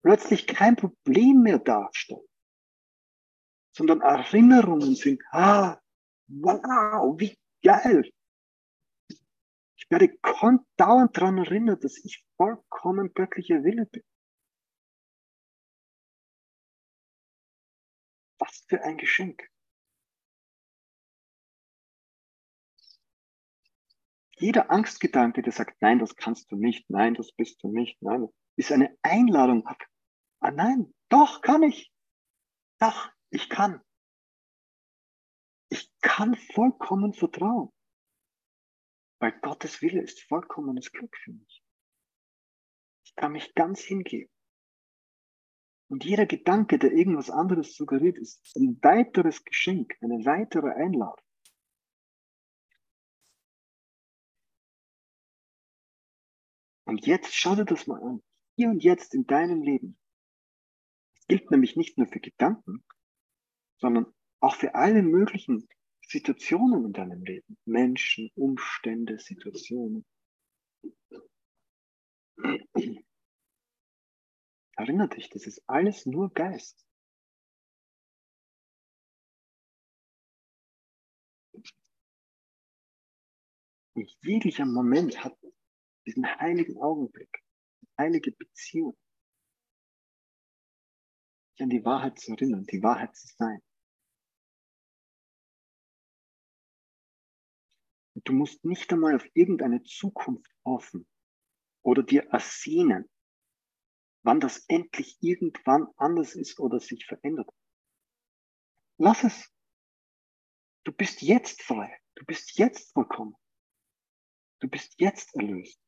plötzlich 0.02 0.46
kein 0.46 0.76
Problem 0.76 1.42
mehr 1.42 1.58
darstellen, 1.58 2.28
sondern 3.74 4.02
Erinnerungen 4.02 4.96
sind, 4.96 5.24
ah, 5.32 5.80
wow, 6.28 7.18
wie 7.18 7.38
geil. 7.64 8.12
Ich 9.08 9.90
werde 9.90 10.14
dauernd 10.76 11.18
daran 11.18 11.38
erinnert, 11.38 11.86
dass 11.86 12.04
ich 12.04 12.26
vollkommen 12.36 13.14
göttlicher 13.14 13.64
Wille 13.64 13.86
bin. 13.86 14.04
Was 18.40 18.66
für 18.68 18.84
ein 18.84 18.98
Geschenk. 18.98 19.50
Jeder 24.38 24.70
Angstgedanke, 24.70 25.42
der 25.42 25.54
sagt, 25.54 25.82
nein, 25.82 26.00
das 26.00 26.16
kannst 26.16 26.52
du 26.52 26.58
nicht, 26.58 26.90
nein, 26.90 27.14
das 27.14 27.32
bist 27.32 27.64
du 27.64 27.70
nicht, 27.70 28.02
nein, 28.02 28.28
ist 28.58 28.72
eine 28.72 28.98
Einladung. 29.02 29.66
Ah 30.40 30.52
nein, 30.52 30.94
doch, 31.10 31.42
kann 31.42 31.64
ich. 31.64 31.92
Doch, 32.80 33.10
ich 33.30 33.50
kann. 33.50 33.82
Ich 35.70 35.90
kann 36.02 36.36
vollkommen 36.36 37.14
vertrauen. 37.14 37.72
Weil 39.20 39.40
Gottes 39.40 39.82
Wille 39.82 40.02
ist 40.02 40.22
vollkommenes 40.24 40.92
Glück 40.92 41.16
für 41.18 41.32
mich. 41.32 41.64
Ich 43.06 43.16
kann 43.16 43.32
mich 43.32 43.54
ganz 43.56 43.82
hingeben. 43.82 44.30
Und 45.88 46.04
jeder 46.04 46.26
Gedanke, 46.26 46.80
der 46.80 46.92
irgendwas 46.92 47.30
anderes 47.30 47.76
suggeriert, 47.76 48.18
ist 48.18 48.56
ein 48.56 48.80
weiteres 48.82 49.44
Geschenk, 49.44 49.96
eine 50.02 50.26
weitere 50.26 50.72
Einladung. 50.72 51.25
Und 56.86 57.06
jetzt 57.08 57.34
schau 57.34 57.56
dir 57.56 57.66
das 57.66 57.88
mal 57.88 58.02
an. 58.02 58.24
Hier 58.56 58.70
und 58.70 58.84
jetzt 58.84 59.14
in 59.14 59.26
deinem 59.26 59.62
Leben. 59.62 59.98
Das 61.16 61.28
gilt 61.28 61.52
nämlich 61.52 61.76
nicht 61.76 61.98
nur 61.98 62.08
für 62.08 62.20
Gedanken, 62.20 62.86
sondern 63.78 64.14
auch 64.40 64.56
für 64.56 64.76
alle 64.76 65.02
möglichen 65.02 65.68
Situationen 66.08 66.86
in 66.86 66.94
deinem 66.94 67.24
Leben. 67.24 67.58
Menschen, 67.66 68.30
Umstände, 68.36 69.20
Situationen. 69.20 70.06
Erinnere 74.78 75.10
dich, 75.10 75.30
das 75.30 75.48
ist 75.48 75.64
alles 75.68 76.06
nur 76.06 76.32
Geist. 76.34 76.86
Und 83.94 84.14
jeglicher 84.22 84.66
Moment 84.66 85.24
hat 85.24 85.38
diesen 86.06 86.26
heiligen 86.40 86.78
Augenblick, 86.78 87.44
heilige 87.98 88.32
Beziehung, 88.32 88.98
sich 91.52 91.64
an 91.64 91.70
die 91.70 91.84
Wahrheit 91.86 92.20
zu 92.20 92.32
erinnern, 92.32 92.66
die 92.66 92.84
Wahrheit 92.84 93.16
zu 93.16 93.28
sein. 93.38 93.62
Und 98.16 98.28
du 98.28 98.34
musst 98.34 98.64
nicht 98.64 98.92
einmal 98.94 99.16
auf 99.16 99.26
irgendeine 99.34 99.84
Zukunft 99.84 100.52
hoffen 100.64 101.08
oder 101.82 102.04
dir 102.04 102.24
ersehnen, 102.32 103.10
wann 104.24 104.40
das 104.40 104.66
endlich 104.68 105.18
irgendwann 105.22 105.88
anders 105.98 106.36
ist 106.36 106.60
oder 106.60 106.80
sich 106.80 107.06
verändert. 107.06 107.50
Lass 108.98 109.24
es. 109.24 109.54
Du 110.86 110.92
bist 110.92 111.22
jetzt 111.22 111.62
frei. 111.62 112.00
Du 112.16 112.26
bist 112.26 112.58
jetzt 112.58 112.94
vollkommen. 112.94 113.36
Du 114.62 114.70
bist 114.70 114.96
jetzt 115.00 115.36
erlöst. 115.36 115.85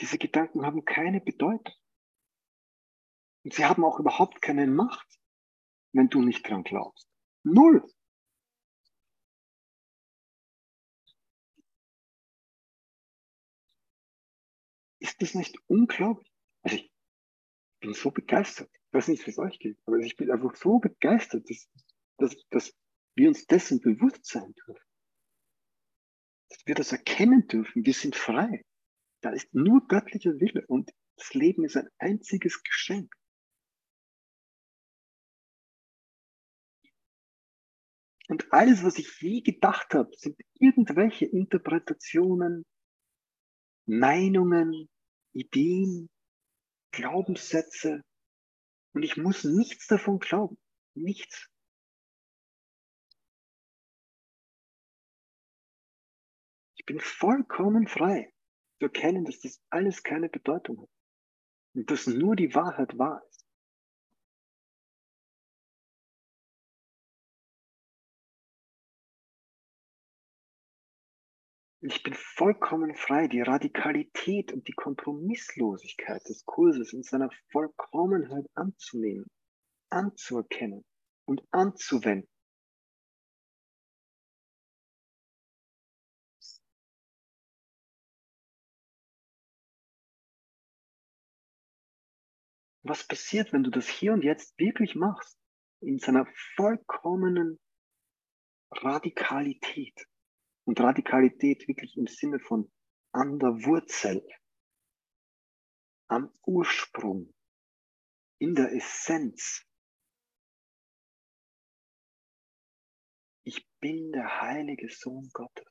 Diese 0.00 0.18
Gedanken 0.18 0.64
haben 0.64 0.84
keine 0.84 1.20
Bedeutung. 1.20 1.74
Und 3.44 3.54
sie 3.54 3.64
haben 3.64 3.84
auch 3.84 3.98
überhaupt 4.00 4.42
keine 4.42 4.66
Macht, 4.66 5.06
wenn 5.92 6.08
du 6.08 6.20
nicht 6.20 6.48
dran 6.48 6.64
glaubst. 6.64 7.08
Null. 7.44 7.86
Ist 14.98 15.22
das 15.22 15.34
nicht 15.34 15.56
unglaublich? 15.68 16.30
Also 16.62 16.76
ich 16.76 16.92
bin 17.80 17.94
so 17.94 18.10
begeistert. 18.10 18.68
Ich 18.74 18.92
weiß 18.92 19.08
nicht, 19.08 19.24
wie 19.26 19.30
es 19.30 19.38
euch 19.38 19.58
geht, 19.60 19.78
aber 19.86 19.98
ich 19.98 20.16
bin 20.16 20.30
einfach 20.30 20.56
so 20.56 20.78
begeistert, 20.78 21.48
dass, 21.48 21.68
dass, 22.18 22.36
dass 22.50 22.74
wir 23.14 23.28
uns 23.28 23.46
dessen 23.46 23.80
bewusst 23.80 24.26
sein 24.26 24.52
dürfen. 24.52 24.84
Dass 26.50 26.66
wir 26.66 26.74
das 26.74 26.92
erkennen 26.92 27.46
dürfen. 27.46 27.86
Wir 27.86 27.94
sind 27.94 28.16
frei. 28.16 28.65
Da 29.26 29.32
ist 29.32 29.52
nur 29.52 29.84
göttlicher 29.88 30.38
Wille 30.38 30.64
und 30.68 30.92
das 31.16 31.34
Leben 31.34 31.64
ist 31.64 31.76
ein 31.76 31.88
einziges 31.98 32.62
Geschenk. 32.62 33.12
Und 38.28 38.52
alles, 38.52 38.84
was 38.84 39.00
ich 39.00 39.20
je 39.20 39.40
gedacht 39.40 39.94
habe, 39.94 40.12
sind 40.16 40.38
irgendwelche 40.60 41.24
Interpretationen, 41.26 42.64
Meinungen, 43.88 44.88
Ideen, 45.32 46.08
Glaubenssätze. 46.92 48.04
Und 48.92 49.02
ich 49.02 49.16
muss 49.16 49.42
nichts 49.42 49.88
davon 49.88 50.20
glauben. 50.20 50.56
Nichts. 50.94 51.50
Ich 56.76 56.86
bin 56.86 57.00
vollkommen 57.00 57.88
frei 57.88 58.32
zu 58.78 58.86
erkennen, 58.86 59.24
dass 59.24 59.40
das 59.40 59.60
alles 59.70 60.02
keine 60.02 60.28
Bedeutung 60.28 60.82
hat. 60.82 60.90
Und 61.74 61.90
dass 61.90 62.06
nur 62.06 62.36
die 62.36 62.54
Wahrheit 62.54 62.98
wahr 62.98 63.22
ist. 63.28 63.46
Ich 71.88 72.02
bin 72.02 72.14
vollkommen 72.14 72.96
frei, 72.96 73.28
die 73.28 73.42
Radikalität 73.42 74.52
und 74.52 74.66
die 74.66 74.72
Kompromisslosigkeit 74.72 76.28
des 76.28 76.44
Kurses 76.44 76.92
in 76.92 77.04
seiner 77.04 77.30
Vollkommenheit 77.52 78.46
anzunehmen, 78.54 79.26
anzuerkennen 79.90 80.84
und 81.26 81.46
anzuwenden. 81.52 82.28
Was 92.88 93.04
passiert, 93.04 93.52
wenn 93.52 93.64
du 93.64 93.70
das 93.70 93.88
hier 93.88 94.12
und 94.12 94.22
jetzt 94.22 94.56
wirklich 94.58 94.94
machst, 94.94 95.36
in 95.80 95.98
seiner 95.98 96.24
vollkommenen 96.54 97.58
Radikalität? 98.70 100.06
Und 100.64 100.80
Radikalität 100.80 101.66
wirklich 101.66 101.96
im 101.96 102.06
Sinne 102.06 102.38
von 102.38 102.70
an 103.12 103.40
der 103.40 103.50
Wurzel, 103.64 104.24
am 106.08 106.32
Ursprung, 106.44 107.34
in 108.38 108.54
der 108.54 108.72
Essenz. 108.72 109.64
Ich 113.44 113.66
bin 113.80 114.12
der 114.12 114.42
heilige 114.42 114.88
Sohn 114.90 115.28
Gottes. 115.32 115.66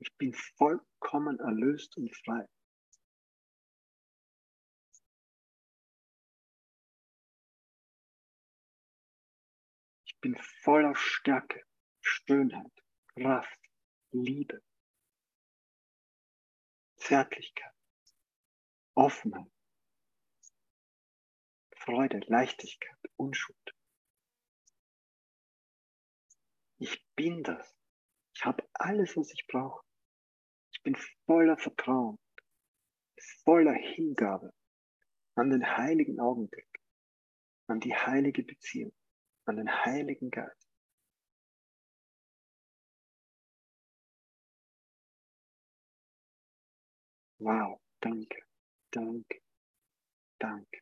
Ich 0.00 0.16
bin 0.16 0.32
vollkommen 0.56 1.38
erlöst 1.38 1.96
und 1.96 2.12
frei. 2.24 2.48
Bin 10.20 10.36
voller 10.62 10.94
Stärke. 10.94 11.64
Schönheit, 12.02 12.72
Kraft, 13.14 13.58
Liebe, 14.12 14.62
Zärtlichkeit, 16.96 17.74
Offenheit, 18.94 19.50
Freude, 21.76 22.20
Leichtigkeit, 22.26 22.98
Unschuld. 23.16 23.74
Ich 26.78 27.04
bin 27.14 27.42
das. 27.42 27.76
Ich 28.34 28.44
habe 28.44 28.66
alles, 28.72 29.16
was 29.16 29.30
ich 29.32 29.46
brauche. 29.46 29.84
Ich 30.72 30.82
bin 30.82 30.96
voller 31.26 31.58
Vertrauen, 31.58 32.18
voller 33.44 33.74
Hingabe 33.74 34.54
an 35.34 35.50
den 35.50 35.76
heiligen 35.76 36.20
Augenblick, 36.20 36.68
an 37.66 37.80
die 37.80 37.94
heilige 37.94 38.42
Beziehung, 38.42 38.94
an 39.50 39.56
den 39.56 39.84
heiligen 39.84 40.30
Geist. 40.30 40.68
Wow, 47.40 47.80
danke, 48.00 48.42
danke, 48.92 49.40
danke. 50.38 50.80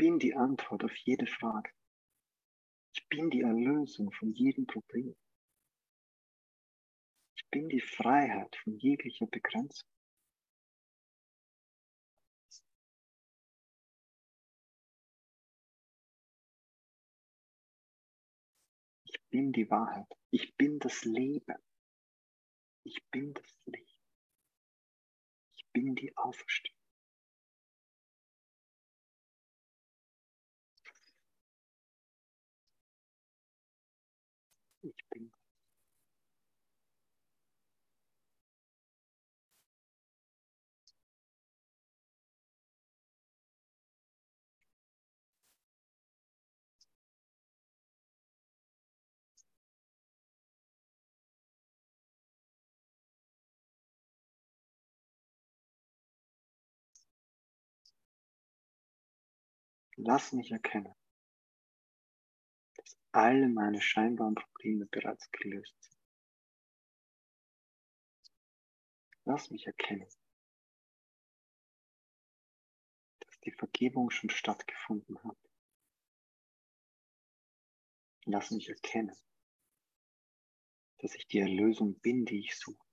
Bin 0.00 0.18
die 0.18 0.34
Antwort 0.34 0.84
auf 0.84 0.96
jede 1.04 1.26
Frage. 1.26 1.70
Ich 2.94 3.06
bin 3.08 3.30
die 3.30 3.42
Erlösung 3.42 4.10
von 4.12 4.32
jedem 4.32 4.66
Problem 4.66 5.14
bin 7.50 7.68
die 7.68 7.80
Freiheit 7.80 8.54
von 8.62 8.76
jeglicher 8.78 9.26
Begrenzung. 9.26 9.88
Ich 19.04 19.20
bin 19.30 19.52
die 19.52 19.68
Wahrheit. 19.70 20.06
Ich 20.30 20.56
bin 20.56 20.78
das 20.78 21.04
Leben. 21.04 21.56
Ich 22.84 23.04
bin 23.10 23.34
das 23.34 23.66
Licht. 23.66 24.00
Ich 25.52 25.66
bin 25.72 25.94
die 25.94 26.16
Auferstehung. 26.16 26.79
Lass 59.96 60.32
mich 60.32 60.50
erkennen, 60.50 60.94
dass 62.76 62.98
alle 63.12 63.48
meine 63.48 63.82
scheinbaren 63.82 64.34
Probleme 64.34 64.86
bereits 64.86 65.30
gelöst 65.30 65.74
sind. 65.82 66.00
Lass 69.24 69.50
mich 69.50 69.66
erkennen, 69.66 70.08
dass 73.20 73.40
die 73.40 73.52
Vergebung 73.52 74.10
schon 74.10 74.30
stattgefunden 74.30 75.22
hat. 75.22 75.38
Lass 78.24 78.50
mich 78.50 78.68
erkennen, 78.68 79.16
dass 80.98 81.14
ich 81.14 81.26
die 81.26 81.38
Erlösung 81.38 81.98
bin, 82.00 82.24
die 82.24 82.40
ich 82.40 82.58
suche. 82.58 82.86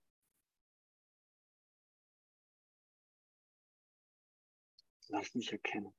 Lass 5.10 5.34
mich 5.36 5.52
erkennen, 5.52 5.93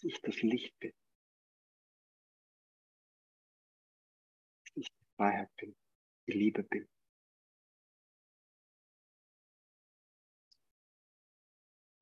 dass 0.00 0.04
ich 0.04 0.22
das 0.22 0.36
Licht 0.42 0.78
bin. 0.78 0.92
Dass 4.64 4.76
ich 4.76 4.88
die 4.88 5.04
Freiheit 5.16 5.54
bin, 5.56 5.76
die 6.26 6.32
Liebe 6.32 6.62
bin. 6.62 6.88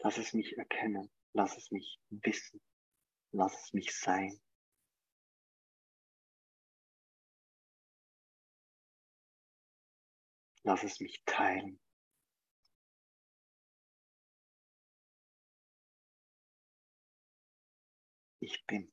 Lass 0.00 0.16
es 0.18 0.32
mich 0.32 0.56
erkennen, 0.56 1.10
lass 1.32 1.56
es 1.56 1.70
mich 1.72 2.00
wissen, 2.10 2.60
lass 3.32 3.64
es 3.64 3.72
mich 3.72 3.92
sein. 3.98 4.40
Lass 10.62 10.84
es 10.84 11.00
mich 11.00 11.22
teilen. 11.24 11.80
Ich 18.50 18.64
bin. 18.66 18.90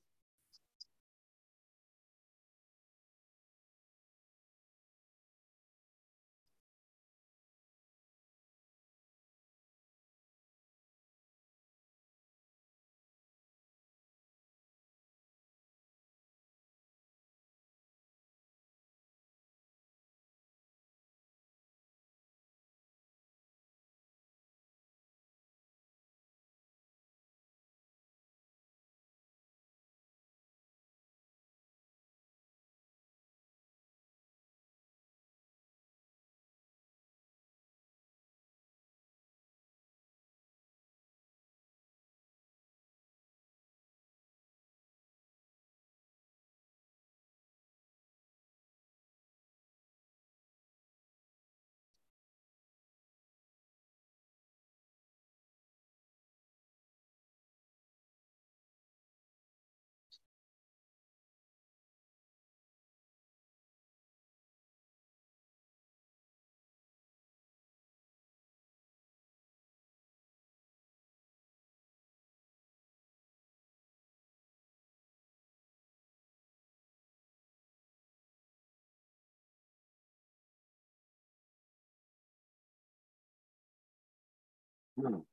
Hm. 84.97 85.25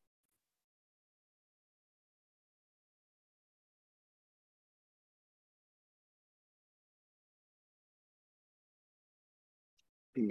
In 10.17 10.27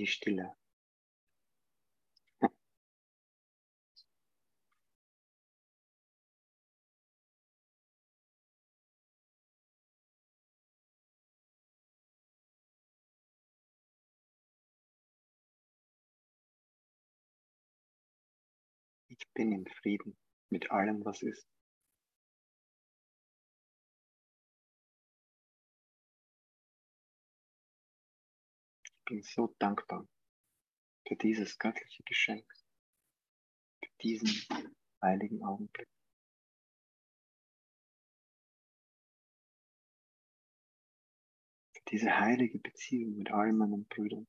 Ich 19.21 19.33
bin 19.33 19.51
in 19.51 19.67
Frieden 19.67 20.17
mit 20.49 20.71
allem, 20.71 21.05
was 21.05 21.21
ist. 21.21 21.47
Ich 28.83 29.05
bin 29.05 29.21
so 29.21 29.55
dankbar 29.59 30.07
für 31.07 31.15
dieses 31.17 31.59
göttliche 31.59 32.01
Geschenk, 32.03 32.51
für 33.83 33.91
diesen 34.01 34.27
heiligen 35.03 35.43
Augenblick. 35.43 35.89
Für 41.75 41.83
diese 41.91 42.19
heilige 42.19 42.57
Beziehung 42.57 43.17
mit 43.17 43.29
all 43.29 43.53
meinen 43.53 43.85
Brüdern. 43.85 44.27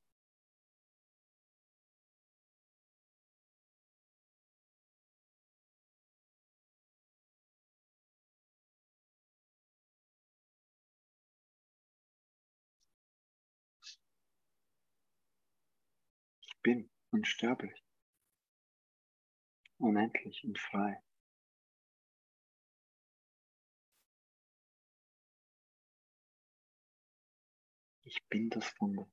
Bin 16.63 16.91
unsterblich, 17.11 17.85
unendlich 19.79 20.45
und 20.45 20.59
frei. 20.59 21.03
Ich 28.05 28.19
bin 28.29 28.51
das 28.51 28.79
Wunder. 28.81 29.11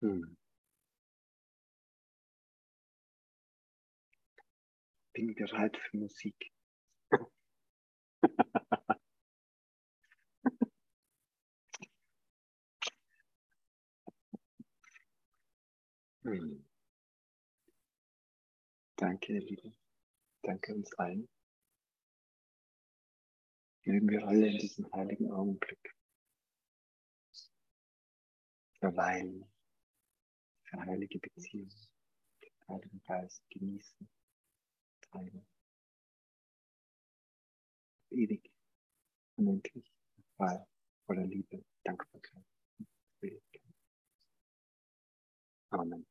Hm. 0.00 0.36
Bin 5.12 5.34
bereit 5.34 5.76
für 5.76 5.96
Musik. 5.96 6.52
hm. 16.22 16.64
Danke, 18.96 19.32
ihr 19.32 19.40
Lieben. 19.40 19.76
Danke 20.42 20.74
uns 20.74 20.92
allen. 20.94 21.28
Mögen 23.84 24.08
wir 24.10 24.26
alle 24.28 24.48
in 24.48 24.58
diesem 24.58 24.92
heiligen 24.92 25.32
Augenblick 25.32 25.94
verweilen, 28.80 29.44
für 30.68 30.80
heilige 30.84 31.18
Beziehungen, 31.18 31.88
den 32.42 32.52
Heiligen 32.68 33.02
Geist 33.04 33.42
genießen, 33.50 34.08
teilen. 35.10 35.46
Ewig, 38.10 38.50
unendlich, 39.36 39.90
frei, 40.36 40.66
voller 41.06 41.26
Liebe, 41.26 41.64
Dankbarkeit. 41.84 42.44
Amen. 45.70 46.07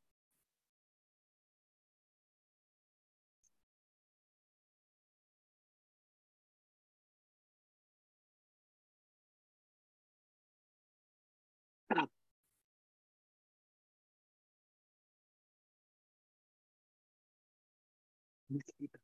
Liebe. 18.50 18.98